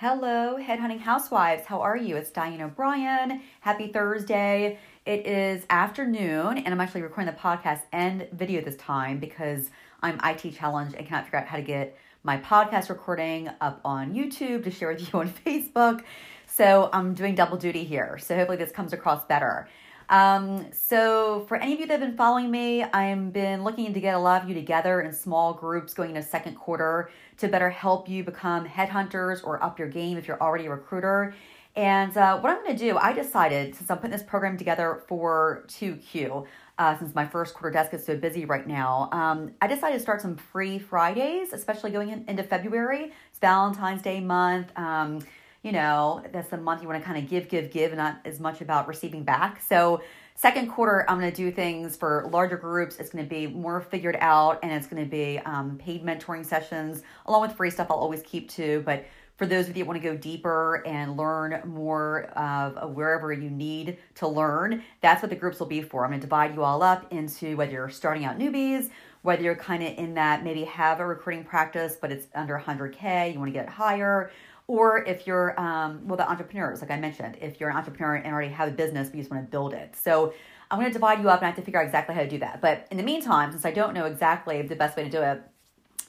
Hello, 0.00 0.56
Headhunting 0.60 1.00
Housewives. 1.00 1.66
How 1.66 1.80
are 1.80 1.96
you? 1.96 2.14
It's 2.14 2.30
Diane 2.30 2.62
O'Brien. 2.62 3.42
Happy 3.58 3.88
Thursday. 3.88 4.78
It 5.08 5.26
is 5.26 5.64
afternoon, 5.70 6.58
and 6.58 6.68
I'm 6.68 6.82
actually 6.82 7.00
recording 7.00 7.32
the 7.32 7.40
podcast 7.40 7.80
and 7.92 8.28
video 8.30 8.60
this 8.60 8.76
time 8.76 9.18
because 9.18 9.70
I'm 10.02 10.20
IT 10.22 10.54
challenged 10.54 10.96
and 10.96 11.06
cannot 11.06 11.24
figure 11.24 11.38
out 11.38 11.46
how 11.46 11.56
to 11.56 11.62
get 11.62 11.96
my 12.24 12.36
podcast 12.36 12.90
recording 12.90 13.48
up 13.62 13.80
on 13.86 14.12
YouTube 14.12 14.64
to 14.64 14.70
share 14.70 14.88
with 14.88 15.00
you 15.14 15.18
on 15.18 15.30
Facebook. 15.30 16.02
So 16.46 16.90
I'm 16.92 17.14
doing 17.14 17.34
double 17.34 17.56
duty 17.56 17.84
here. 17.84 18.18
So 18.18 18.36
hopefully 18.36 18.58
this 18.58 18.70
comes 18.70 18.92
across 18.92 19.24
better. 19.24 19.66
Um, 20.10 20.66
so 20.72 21.46
for 21.48 21.56
any 21.56 21.72
of 21.72 21.80
you 21.80 21.86
that 21.86 22.00
have 22.00 22.06
been 22.06 22.16
following 22.16 22.50
me, 22.50 22.82
I've 22.82 23.32
been 23.32 23.64
looking 23.64 23.94
to 23.94 24.00
get 24.00 24.14
a 24.14 24.18
lot 24.18 24.42
of 24.42 24.48
you 24.50 24.54
together 24.54 25.00
in 25.00 25.10
small 25.14 25.54
groups 25.54 25.94
going 25.94 26.10
into 26.10 26.22
second 26.22 26.56
quarter 26.56 27.10
to 27.38 27.48
better 27.48 27.70
help 27.70 28.10
you 28.10 28.24
become 28.24 28.66
headhunters 28.66 29.42
or 29.42 29.62
up 29.64 29.78
your 29.78 29.88
game 29.88 30.18
if 30.18 30.28
you're 30.28 30.40
already 30.42 30.66
a 30.66 30.70
recruiter. 30.70 31.34
And 31.78 32.16
uh, 32.16 32.40
what 32.40 32.50
I'm 32.50 32.64
going 32.64 32.76
to 32.76 32.84
do, 32.90 32.98
I 32.98 33.12
decided 33.12 33.72
since 33.76 33.88
I'm 33.88 33.98
putting 33.98 34.10
this 34.10 34.24
program 34.24 34.58
together 34.58 35.04
for 35.06 35.62
2Q, 35.68 36.44
uh, 36.76 36.98
since 36.98 37.14
my 37.14 37.24
first 37.24 37.54
quarter 37.54 37.72
desk 37.72 37.94
is 37.94 38.04
so 38.04 38.16
busy 38.16 38.44
right 38.44 38.66
now, 38.66 39.08
um, 39.12 39.52
I 39.62 39.68
decided 39.68 39.94
to 39.94 40.02
start 40.02 40.20
some 40.20 40.34
free 40.34 40.80
Fridays, 40.80 41.52
especially 41.52 41.92
going 41.92 42.08
in, 42.08 42.24
into 42.26 42.42
February. 42.42 43.12
It's 43.30 43.38
Valentine's 43.38 44.02
Day 44.02 44.18
month. 44.18 44.76
Um, 44.76 45.20
you 45.62 45.70
know, 45.70 46.24
that's 46.32 46.50
the 46.50 46.56
month 46.56 46.82
you 46.82 46.88
want 46.88 47.00
to 47.00 47.06
kind 47.06 47.22
of 47.22 47.30
give, 47.30 47.48
give, 47.48 47.70
give, 47.70 47.92
and 47.92 47.98
not 47.98 48.22
as 48.24 48.40
much 48.40 48.60
about 48.60 48.88
receiving 48.88 49.22
back. 49.22 49.62
So, 49.62 50.02
second 50.34 50.72
quarter, 50.72 51.08
I'm 51.08 51.20
going 51.20 51.30
to 51.30 51.36
do 51.36 51.52
things 51.52 51.94
for 51.94 52.28
larger 52.32 52.56
groups. 52.56 52.98
It's 52.98 53.10
going 53.10 53.24
to 53.24 53.30
be 53.30 53.46
more 53.46 53.80
figured 53.80 54.16
out, 54.18 54.58
and 54.64 54.72
it's 54.72 54.88
going 54.88 55.04
to 55.04 55.08
be 55.08 55.38
um, 55.40 55.78
paid 55.78 56.04
mentoring 56.04 56.44
sessions 56.44 57.02
along 57.26 57.42
with 57.42 57.52
free 57.52 57.70
stuff. 57.70 57.86
I'll 57.88 57.98
always 57.98 58.22
keep 58.22 58.48
too, 58.48 58.82
but 58.84 59.04
for 59.38 59.46
those 59.46 59.68
of 59.68 59.76
you 59.76 59.84
that 59.84 59.88
want 59.88 60.02
to 60.02 60.06
go 60.06 60.16
deeper 60.16 60.82
and 60.84 61.16
learn 61.16 61.62
more 61.64 62.24
of 62.36 62.94
wherever 62.94 63.32
you 63.32 63.48
need 63.48 63.96
to 64.16 64.26
learn, 64.26 64.82
that's 65.00 65.22
what 65.22 65.30
the 65.30 65.36
groups 65.36 65.60
will 65.60 65.68
be 65.68 65.80
for. 65.80 66.04
I'm 66.04 66.10
going 66.10 66.20
to 66.20 66.26
divide 66.26 66.54
you 66.54 66.64
all 66.64 66.82
up 66.82 67.10
into 67.12 67.56
whether 67.56 67.70
you're 67.70 67.88
starting 67.88 68.24
out 68.24 68.36
newbies, 68.36 68.90
whether 69.22 69.42
you're 69.42 69.54
kind 69.54 69.84
of 69.84 69.96
in 69.96 70.14
that 70.14 70.42
maybe 70.42 70.64
have 70.64 70.98
a 70.98 71.06
recruiting 71.06 71.44
practice, 71.44 71.96
but 72.00 72.10
it's 72.10 72.26
under 72.34 72.58
100K, 72.58 73.32
you 73.32 73.38
want 73.38 73.48
to 73.48 73.52
get 73.52 73.66
it 73.66 73.70
higher, 73.70 74.32
or 74.66 75.04
if 75.04 75.24
you're, 75.24 75.58
um, 75.58 76.06
well, 76.06 76.16
the 76.16 76.28
entrepreneurs, 76.28 76.80
like 76.80 76.90
I 76.90 76.98
mentioned, 76.98 77.38
if 77.40 77.60
you're 77.60 77.70
an 77.70 77.76
entrepreneur 77.76 78.16
and 78.16 78.26
already 78.26 78.52
have 78.52 78.68
a 78.68 78.72
business, 78.72 79.08
but 79.08 79.16
you 79.16 79.22
just 79.22 79.30
want 79.30 79.46
to 79.46 79.50
build 79.50 79.72
it. 79.72 79.94
So 79.94 80.34
I'm 80.70 80.80
going 80.80 80.90
to 80.90 80.92
divide 80.92 81.20
you 81.20 81.30
up 81.30 81.38
and 81.38 81.46
I 81.46 81.50
have 81.50 81.56
to 81.56 81.62
figure 81.62 81.80
out 81.80 81.86
exactly 81.86 82.14
how 82.14 82.22
to 82.22 82.28
do 82.28 82.38
that. 82.38 82.60
But 82.60 82.88
in 82.90 82.96
the 82.96 83.04
meantime, 83.04 83.52
since 83.52 83.64
I 83.64 83.70
don't 83.70 83.94
know 83.94 84.04
exactly 84.04 84.60
the 84.62 84.76
best 84.76 84.96
way 84.96 85.04
to 85.04 85.10
do 85.10 85.22
it, 85.22 85.40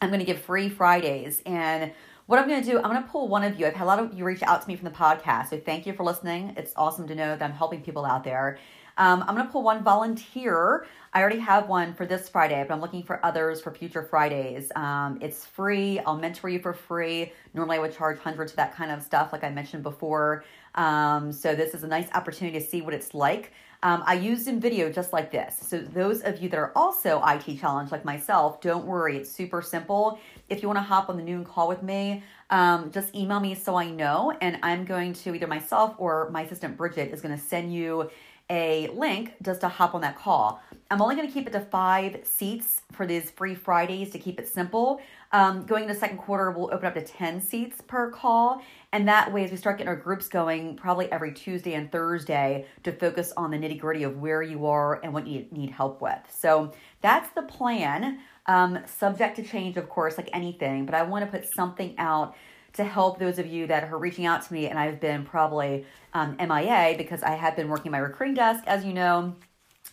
I'm 0.01 0.09
going 0.09 0.19
to 0.19 0.25
give 0.25 0.41
free 0.41 0.67
Fridays 0.67 1.41
and 1.45 1.91
what 2.29 2.37
I'm 2.37 2.47
going 2.47 2.61
to 2.61 2.71
do, 2.71 2.77
I'm 2.77 2.91
going 2.91 3.01
to 3.01 3.09
pull 3.09 3.27
one 3.27 3.43
of 3.43 3.59
you. 3.59 3.65
I've 3.65 3.73
had 3.73 3.85
a 3.85 3.87
lot 3.87 3.97
of 3.97 4.13
you 4.13 4.23
reach 4.23 4.43
out 4.43 4.61
to 4.61 4.67
me 4.67 4.75
from 4.75 4.85
the 4.85 4.95
podcast. 4.95 5.49
So 5.49 5.59
thank 5.59 5.87
you 5.87 5.93
for 5.93 6.03
listening. 6.03 6.53
It's 6.57 6.73
awesome 6.75 7.07
to 7.07 7.15
know 7.15 7.35
that 7.35 7.41
I'm 7.41 7.51
helping 7.51 7.81
people 7.81 8.05
out 8.05 8.23
there. 8.23 8.59
Um, 8.99 9.23
I'm 9.27 9.33
going 9.33 9.47
to 9.47 9.51
pull 9.51 9.63
one 9.63 9.83
volunteer. 9.83 10.85
I 11.11 11.21
already 11.21 11.39
have 11.39 11.67
one 11.67 11.95
for 11.95 12.05
this 12.05 12.29
Friday, 12.29 12.63
but 12.67 12.71
I'm 12.71 12.81
looking 12.81 13.01
for 13.01 13.25
others 13.25 13.61
for 13.61 13.73
future 13.73 14.03
Fridays. 14.03 14.71
Um, 14.75 15.17
it's 15.21 15.43
free. 15.43 15.97
I'll 16.01 16.17
mentor 16.17 16.49
you 16.49 16.59
for 16.59 16.71
free. 16.73 17.31
Normally, 17.55 17.77
I 17.77 17.79
would 17.79 17.95
charge 17.95 18.19
hundreds 18.19 18.51
for 18.51 18.57
that 18.57 18.75
kind 18.75 18.91
of 18.91 19.01
stuff, 19.01 19.33
like 19.33 19.43
I 19.43 19.49
mentioned 19.49 19.81
before. 19.81 20.43
Um, 20.79 21.33
so 21.33 21.55
this 21.55 21.73
is 21.73 21.83
a 21.83 21.87
nice 21.87 22.07
opportunity 22.13 22.57
to 22.57 22.65
see 22.65 22.81
what 22.81 22.93
it's 22.93 23.13
like. 23.13 23.51
Um, 23.83 24.01
I 24.05 24.13
used 24.13 24.47
in 24.47 24.61
video 24.61 24.89
just 24.89 25.11
like 25.11 25.29
this. 25.29 25.57
So 25.61 25.79
those 25.79 26.21
of 26.21 26.41
you 26.41 26.47
that 26.49 26.57
are 26.57 26.71
also 26.73 27.21
IT 27.25 27.59
challenged 27.59 27.91
like 27.91 28.05
myself, 28.05 28.61
don't 28.61 28.85
worry. 28.85 29.17
It's 29.17 29.29
super 29.29 29.61
simple. 29.61 30.19
If 30.47 30.61
you 30.61 30.69
want 30.69 30.77
to 30.77 30.83
hop 30.83 31.09
on 31.09 31.17
the 31.17 31.23
noon 31.23 31.43
call 31.43 31.67
with 31.67 31.83
me, 31.83 32.23
um, 32.49 32.91
just 32.91 33.13
email 33.13 33.41
me 33.41 33.55
so 33.55 33.75
I 33.75 33.89
know. 33.89 34.33
And 34.39 34.57
I'm 34.63 34.85
going 34.85 35.11
to 35.13 35.35
either 35.35 35.47
myself 35.47 35.95
or 35.97 36.29
my 36.29 36.43
assistant 36.43 36.77
Bridget 36.77 37.13
is 37.13 37.19
going 37.21 37.37
to 37.37 37.41
send 37.41 37.73
you 37.73 38.09
a 38.49 38.87
link 38.93 39.33
just 39.41 39.61
to 39.61 39.67
hop 39.67 39.95
on 39.95 40.01
that 40.01 40.17
call. 40.17 40.61
I'm 40.91 41.03
only 41.03 41.15
going 41.15 41.27
to 41.27 41.33
keep 41.33 41.45
it 41.45 41.53
to 41.53 41.59
five 41.59 42.21
seats 42.23 42.81
for 42.91 43.05
these 43.05 43.29
free 43.29 43.53
Fridays 43.53 44.09
to 44.09 44.17
keep 44.17 44.39
it 44.39 44.47
simple. 44.47 44.99
Um, 45.31 45.63
going 45.67 45.83
into 45.83 45.93
second 45.93 46.17
quarter, 46.17 46.49
we'll 46.49 46.73
open 46.73 46.87
up 46.87 46.95
to 46.95 47.03
10 47.03 47.41
seats 47.41 47.79
per 47.81 48.09
call. 48.09 48.63
And 48.91 49.07
that 49.07 49.31
way, 49.31 49.43
as 49.43 49.51
we 49.51 49.57
start 49.57 49.77
getting 49.77 49.89
our 49.89 49.95
groups 49.95 50.27
going, 50.27 50.75
probably 50.75 51.11
every 51.11 51.31
Tuesday 51.31 51.75
and 51.75 51.91
Thursday 51.91 52.65
to 52.83 52.91
focus 52.91 53.31
on 53.37 53.51
the 53.51 53.57
nitty 53.57 53.79
gritty 53.79 54.01
of 54.01 54.17
where 54.17 54.41
you 54.41 54.65
are 54.65 54.99
and 55.03 55.13
what 55.13 55.27
you 55.27 55.45
need 55.51 55.69
help 55.69 56.01
with. 56.01 56.19
So 56.27 56.71
that's 57.01 57.29
the 57.35 57.43
plan. 57.43 58.19
Um, 58.47 58.79
subject 58.87 59.35
to 59.35 59.43
change, 59.43 59.77
of 59.77 59.89
course, 59.89 60.17
like 60.17 60.29
anything, 60.33 60.87
but 60.87 60.95
I 60.95 61.03
want 61.03 61.23
to 61.23 61.29
put 61.29 61.47
something 61.53 61.93
out 61.99 62.35
to 62.73 62.83
help 62.83 63.19
those 63.19 63.37
of 63.37 63.45
you 63.45 63.67
that 63.67 63.83
are 63.83 63.97
reaching 63.97 64.25
out 64.25 64.41
to 64.47 64.53
me. 64.53 64.67
And 64.67 64.79
I've 64.79 64.99
been 64.99 65.23
probably 65.23 65.85
um, 66.15 66.35
MIA 66.39 66.95
because 66.97 67.21
I 67.21 67.35
have 67.35 67.55
been 67.55 67.67
working 67.67 67.91
my 67.91 67.99
recruiting 67.99 68.33
desk, 68.33 68.63
as 68.65 68.83
you 68.83 68.93
know. 68.93 69.35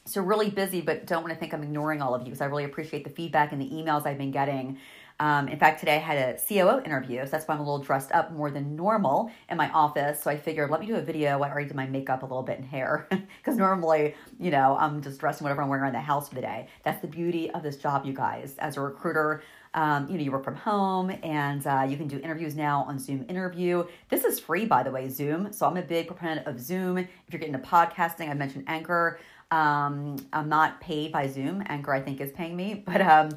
So, 0.07 0.23
really 0.23 0.51
busy, 0.51 0.81
but 0.81 1.07
don't 1.07 1.23
want 1.23 1.35
to 1.35 1.39
think 1.39 1.53
I'm 1.53 1.65
ignoring 1.65 2.01
all 2.01 2.15
of 2.15 2.23
you 2.23 2.27
because 2.27 2.41
I 2.41 2.45
really 2.45 2.65
appreciate 2.65 3.03
the 3.03 3.11
feedback 3.11 3.53
and 3.53 3.61
the 3.61 3.69
emails 3.69 4.07
I've 4.07 4.19
been 4.19 4.31
getting. 4.31 4.79
Um, 5.19 5.49
in 5.49 5.59
fact, 5.59 5.81
today 5.81 5.97
I 5.97 5.99
had 5.99 6.17
a 6.19 6.39
COO 6.39 6.83
interview, 6.85 7.25
so 7.25 7.31
that's 7.31 7.49
why 7.49 7.55
I'm 7.55 7.61
a 7.61 7.65
little 7.65 7.83
dressed 7.83 8.13
up 8.13 8.33
more 8.33 8.51
than 8.51 8.77
normal 8.77 9.31
in 9.49 9.57
my 9.57 9.71
office. 9.71 10.23
So 10.23 10.31
I 10.31 10.37
figured, 10.37 10.71
let 10.71 10.79
me 10.79 10.87
do 10.87 10.95
a 10.97 11.01
video. 11.01 11.41
I 11.41 11.51
already 11.51 11.69
did 11.69 11.77
my 11.77 11.87
makeup 11.87 12.23
a 12.23 12.27
little 12.27 12.43
bit 12.43 12.59
and 12.59 12.67
hair 12.67 13.09
because 13.39 13.57
normally, 13.57 14.15
you 14.39 14.51
know, 14.51 14.77
I'm 14.79 15.03
just 15.03 15.19
dressing 15.19 15.45
whatever 15.45 15.63
I'm 15.63 15.69
wearing 15.69 15.85
around 15.85 15.95
the 15.95 16.01
house 16.01 16.29
for 16.29 16.35
the 16.35 16.43
day. 16.43 16.69
That's 16.85 17.01
the 17.01 17.09
beauty 17.09 17.51
of 17.51 17.63
this 17.63 17.77
job, 17.77 18.05
you 18.05 18.13
guys. 18.13 18.57
As 18.59 18.77
a 18.77 18.83
recruiter, 18.83 19.43
um, 19.73 20.09
you 20.09 20.17
know, 20.17 20.25
you 20.25 20.33
work 20.33 20.45
from 20.45 20.57
home 20.57 21.11
and 21.23 21.67
uh, 21.67 21.87
you 21.89 21.97
can 21.97 22.09
do 22.09 22.19
interviews 22.19 22.55
now 22.55 22.85
on 22.89 22.99
Zoom 22.99 23.25
interview. 23.29 23.85
This 24.09 24.25
is 24.25 24.39
free, 24.39 24.67
by 24.67 24.83
the 24.83 24.91
way, 24.91 25.09
Zoom. 25.09 25.53
So 25.53 25.67
I'm 25.67 25.77
a 25.77 25.83
big 25.83 26.07
proponent 26.09 26.47
of 26.47 26.61
Zoom. 26.61 26.99
If 26.99 27.09
you're 27.31 27.41
getting 27.41 27.55
into 27.55 27.67
podcasting, 27.67 28.29
I 28.31 28.35
mentioned 28.35 28.65
Anchor. 28.67 29.19
Um, 29.51 30.17
I'm 30.33 30.49
not 30.49 30.81
paid 30.81 31.13
by 31.13 31.29
Zoom. 31.29 31.63
Anchor, 31.67 31.93
I 31.93 32.01
think, 32.01 32.21
is 32.21 32.33
paying 32.33 32.57
me, 32.57 32.75
but 32.87 33.01
um, 33.01 33.31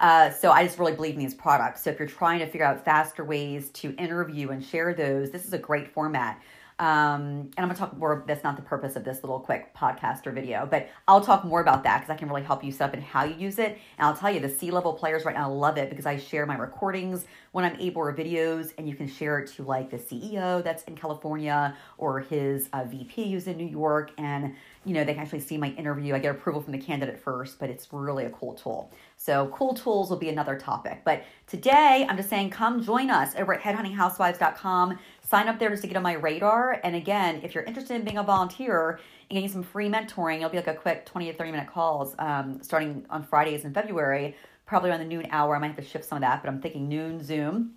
uh, 0.00 0.30
so 0.30 0.50
I 0.50 0.64
just 0.64 0.78
really 0.78 0.92
believe 0.92 1.14
in 1.14 1.20
these 1.20 1.34
products. 1.34 1.82
So 1.82 1.90
if 1.90 1.98
you're 1.98 2.08
trying 2.08 2.40
to 2.40 2.46
figure 2.46 2.66
out 2.66 2.84
faster 2.84 3.24
ways 3.24 3.70
to 3.70 3.94
interview 3.96 4.50
and 4.50 4.64
share 4.64 4.94
those, 4.94 5.30
this 5.30 5.46
is 5.46 5.52
a 5.52 5.58
great 5.58 5.92
format. 5.92 6.40
Um, 6.78 7.48
and 7.56 7.58
I'm 7.58 7.68
gonna 7.68 7.78
talk 7.78 7.96
more. 7.96 8.22
That's 8.26 8.44
not 8.44 8.56
the 8.56 8.62
purpose 8.62 8.96
of 8.96 9.04
this 9.04 9.22
little 9.22 9.40
quick 9.40 9.74
podcast 9.74 10.26
or 10.26 10.32
video, 10.32 10.68
but 10.70 10.90
I'll 11.08 11.22
talk 11.22 11.42
more 11.42 11.62
about 11.62 11.84
that 11.84 12.00
because 12.00 12.12
I 12.12 12.18
can 12.18 12.28
really 12.28 12.42
help 12.42 12.62
you 12.62 12.70
set 12.70 12.90
up 12.90 12.94
and 12.94 13.02
how 13.02 13.24
you 13.24 13.34
use 13.34 13.58
it. 13.58 13.78
And 13.96 14.06
I'll 14.06 14.16
tell 14.16 14.30
you, 14.30 14.40
the 14.40 14.50
C 14.50 14.70
level 14.70 14.92
players 14.92 15.24
right 15.24 15.34
now 15.34 15.50
love 15.50 15.78
it 15.78 15.88
because 15.88 16.04
I 16.04 16.18
share 16.18 16.44
my 16.44 16.56
recordings 16.56 17.24
when 17.52 17.64
I'm 17.64 17.80
able 17.80 18.02
or 18.02 18.14
videos, 18.14 18.74
and 18.76 18.86
you 18.86 18.94
can 18.94 19.08
share 19.08 19.38
it 19.38 19.50
to 19.52 19.62
like 19.62 19.88
the 19.90 19.96
CEO 19.96 20.62
that's 20.62 20.82
in 20.82 20.96
California 20.96 21.74
or 21.96 22.20
his 22.20 22.68
uh, 22.74 22.84
VP 22.84 23.32
who's 23.32 23.46
in 23.46 23.56
New 23.56 23.66
York, 23.66 24.10
and 24.18 24.54
you 24.84 24.92
know 24.92 25.02
they 25.02 25.14
can 25.14 25.22
actually 25.22 25.40
see 25.40 25.56
my 25.56 25.68
interview. 25.70 26.14
I 26.14 26.18
get 26.18 26.34
approval 26.34 26.60
from 26.60 26.72
the 26.72 26.78
candidate 26.78 27.18
first, 27.18 27.58
but 27.58 27.70
it's 27.70 27.90
really 27.90 28.26
a 28.26 28.30
cool 28.30 28.52
tool. 28.52 28.92
So 29.16 29.50
cool 29.54 29.72
tools 29.72 30.10
will 30.10 30.18
be 30.18 30.28
another 30.28 30.58
topic. 30.58 31.00
But 31.04 31.24
today 31.46 32.06
I'm 32.06 32.18
just 32.18 32.28
saying, 32.28 32.50
come 32.50 32.82
join 32.82 33.08
us 33.08 33.34
over 33.36 33.54
at 33.54 33.62
headhuntinghousewives.com 33.62 34.98
sign 35.28 35.48
up 35.48 35.58
there 35.58 35.70
just 35.70 35.82
to 35.82 35.88
get 35.88 35.96
on 35.96 36.02
my 36.02 36.12
radar. 36.12 36.80
And 36.84 36.94
again, 36.94 37.40
if 37.42 37.54
you're 37.54 37.64
interested 37.64 37.94
in 37.94 38.04
being 38.04 38.18
a 38.18 38.22
volunteer 38.22 39.00
and 39.28 39.36
getting 39.36 39.48
some 39.48 39.62
free 39.62 39.88
mentoring, 39.88 40.36
it'll 40.36 40.50
be 40.50 40.56
like 40.56 40.68
a 40.68 40.74
quick 40.74 41.04
20 41.04 41.32
to 41.32 41.36
30 41.36 41.50
minute 41.50 41.68
calls 41.68 42.14
um, 42.18 42.62
starting 42.62 43.04
on 43.10 43.24
Fridays 43.24 43.64
in 43.64 43.74
February, 43.74 44.36
probably 44.66 44.90
around 44.90 45.00
the 45.00 45.06
noon 45.06 45.26
hour. 45.30 45.56
I 45.56 45.58
might 45.58 45.68
have 45.68 45.76
to 45.76 45.84
shift 45.84 46.04
some 46.04 46.16
of 46.16 46.22
that, 46.22 46.42
but 46.42 46.48
I'm 46.48 46.60
thinking 46.60 46.88
noon 46.88 47.22
Zoom 47.22 47.72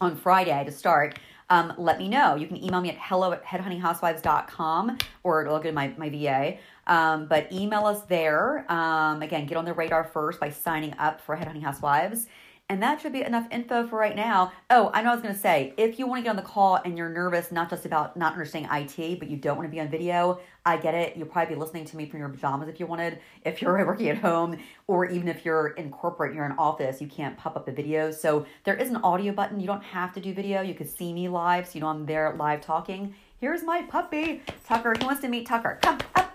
on 0.00 0.16
Friday 0.16 0.64
to 0.64 0.70
start. 0.70 1.18
Um, 1.48 1.74
let 1.76 1.98
me 1.98 2.08
know. 2.08 2.34
You 2.34 2.46
can 2.46 2.62
email 2.62 2.80
me 2.80 2.90
at 2.90 2.96
hello 2.98 3.32
at 3.32 3.44
headhuntinghousewives.com 3.44 4.98
or 5.22 5.50
look 5.50 5.66
at 5.66 5.74
my, 5.74 5.92
my 5.98 6.08
VA. 6.08 6.56
Um, 6.86 7.26
but 7.26 7.52
email 7.52 7.84
us 7.86 8.02
there. 8.02 8.70
Um, 8.72 9.22
again, 9.22 9.46
get 9.46 9.56
on 9.56 9.64
the 9.64 9.74
radar 9.74 10.04
first 10.04 10.40
by 10.40 10.50
signing 10.50 10.94
up 10.98 11.20
for 11.20 11.36
Headhunting 11.36 11.62
Housewives. 11.62 12.26
And 12.72 12.82
that 12.82 13.02
should 13.02 13.12
be 13.12 13.20
enough 13.20 13.46
info 13.50 13.86
for 13.86 13.98
right 13.98 14.16
now. 14.16 14.50
Oh, 14.70 14.90
I 14.94 15.02
know 15.02 15.10
I 15.10 15.12
was 15.12 15.22
going 15.22 15.34
to 15.34 15.38
say, 15.38 15.74
if 15.76 15.98
you 15.98 16.06
want 16.06 16.20
to 16.20 16.22
get 16.22 16.30
on 16.30 16.36
the 16.36 16.42
call 16.42 16.76
and 16.76 16.96
you're 16.96 17.10
nervous, 17.10 17.52
not 17.52 17.68
just 17.68 17.84
about 17.84 18.16
not 18.16 18.32
understanding 18.32 18.70
IT, 18.72 19.18
but 19.18 19.28
you 19.28 19.36
don't 19.36 19.58
want 19.58 19.68
to 19.68 19.70
be 19.70 19.78
on 19.78 19.90
video, 19.90 20.40
I 20.64 20.78
get 20.78 20.94
it. 20.94 21.14
You'll 21.14 21.26
probably 21.26 21.54
be 21.54 21.60
listening 21.60 21.84
to 21.84 21.98
me 21.98 22.06
from 22.06 22.20
your 22.20 22.30
pajamas 22.30 22.70
if 22.70 22.80
you 22.80 22.86
wanted, 22.86 23.18
if 23.44 23.60
you're 23.60 23.76
working 23.86 24.08
at 24.08 24.16
home, 24.16 24.56
or 24.86 25.04
even 25.04 25.28
if 25.28 25.44
you're 25.44 25.68
in 25.68 25.90
corporate, 25.90 26.34
you're 26.34 26.46
in 26.46 26.52
office, 26.52 26.98
you 27.02 27.08
can't 27.08 27.36
pop 27.36 27.56
up 27.56 27.66
the 27.66 27.72
video. 27.72 28.10
So 28.10 28.46
there 28.64 28.76
is 28.76 28.88
an 28.88 28.96
audio 28.96 29.34
button. 29.34 29.60
You 29.60 29.66
don't 29.66 29.84
have 29.84 30.14
to 30.14 30.20
do 30.22 30.32
video. 30.32 30.62
You 30.62 30.72
could 30.72 30.88
see 30.88 31.12
me 31.12 31.28
live, 31.28 31.66
so 31.66 31.72
you 31.74 31.82
know 31.82 31.88
I'm 31.88 32.06
there 32.06 32.34
live 32.38 32.62
talking. 32.62 33.14
Here's 33.38 33.62
my 33.62 33.82
puppy, 33.82 34.40
Tucker. 34.66 34.94
Who 34.98 35.04
wants 35.04 35.20
to 35.20 35.28
meet 35.28 35.46
Tucker. 35.46 35.78
Come 35.82 35.96
up, 35.96 36.32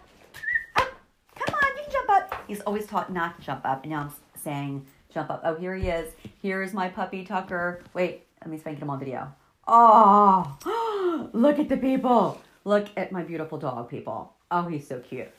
up. 0.75 0.91
Come 1.33 1.55
on, 1.55 1.77
you 1.77 1.83
can 1.85 1.93
jump 1.93 2.09
up. 2.11 2.43
He's 2.45 2.61
always 2.61 2.85
taught 2.85 3.11
not 3.11 3.39
to 3.39 3.43
jump 3.43 3.65
up, 3.65 3.81
and 3.81 3.91
now 3.91 4.01
I'm 4.01 4.11
saying 4.39 4.85
jump 5.17 5.31
up. 5.31 5.41
Oh, 5.43 5.55
here 5.55 5.75
he 5.75 5.87
is. 5.87 6.13
Here's 6.43 6.73
my 6.73 6.89
puppy 6.89 7.25
Tucker. 7.25 7.81
Wait, 7.95 8.25
let 8.41 8.51
me 8.51 8.57
spank 8.59 8.77
him 8.77 8.91
on 8.91 8.99
video. 8.99 9.33
Oh, 9.67 11.29
look 11.33 11.57
at 11.57 11.69
the 11.69 11.77
people. 11.77 12.39
Look 12.65 12.89
at 12.95 13.11
my 13.11 13.23
beautiful 13.23 13.57
dog, 13.57 13.89
people. 13.89 14.33
Oh, 14.51 14.67
he's 14.67 14.87
so 14.87 14.99
cute. 14.99 15.29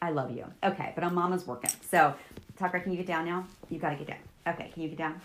I 0.00 0.10
love 0.10 0.30
you. 0.30 0.46
Okay, 0.62 0.92
but 0.94 1.04
our 1.04 1.10
mama's 1.10 1.46
working. 1.46 1.70
So, 1.90 2.14
Tucker, 2.58 2.80
can 2.80 2.92
you 2.92 2.96
get 2.96 3.06
down 3.06 3.26
now? 3.26 3.46
You 3.68 3.78
gotta 3.78 3.96
get 3.96 4.06
down. 4.06 4.16
Okay, 4.46 4.70
can 4.72 4.82
you 4.82 4.88
get 4.88 4.98
down? 4.98 5.20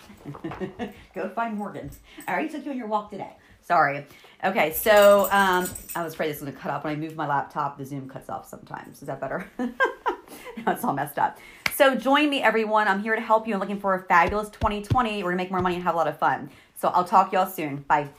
Go 1.15 1.29
find 1.29 1.57
Morgan. 1.57 1.89
I 2.27 2.33
already 2.33 2.49
took 2.49 2.65
you 2.65 2.71
on 2.71 2.77
your 2.77 2.87
walk 2.87 3.11
today. 3.11 3.31
Sorry. 3.61 4.05
Okay, 4.43 4.73
so 4.73 5.29
um, 5.31 5.69
I 5.95 6.03
was 6.03 6.15
afraid 6.15 6.31
this 6.31 6.41
was 6.41 6.49
gonna 6.49 6.59
cut 6.59 6.71
off. 6.71 6.83
When 6.83 6.91
I 6.91 6.97
move 6.97 7.15
my 7.15 7.27
laptop, 7.27 7.77
the 7.77 7.85
Zoom 7.85 8.09
cuts 8.09 8.29
off 8.29 8.45
sometimes. 8.45 9.01
Is 9.01 9.07
that 9.07 9.21
better? 9.21 9.49
now 9.59 9.69
it's 10.67 10.83
all 10.83 10.93
messed 10.93 11.17
up. 11.17 11.37
So 11.79 11.95
join 11.95 12.29
me, 12.29 12.41
everyone. 12.41 12.89
I'm 12.89 13.01
here 13.01 13.15
to 13.15 13.21
help 13.21 13.47
you. 13.47 13.53
I'm 13.53 13.61
looking 13.61 13.79
for 13.79 13.93
a 13.93 14.03
fabulous 14.03 14.49
2020. 14.49 15.23
We're 15.23 15.31
to 15.31 15.37
make 15.37 15.49
more 15.49 15.61
money 15.61 15.75
and 15.75 15.83
have 15.85 15.93
a 15.93 15.97
lot 15.97 16.09
of 16.09 16.19
fun. 16.19 16.49
So 16.75 16.89
I'll 16.89 17.05
talk 17.05 17.31
y'all 17.31 17.45
soon. 17.45 17.77
Bye. 17.87 18.09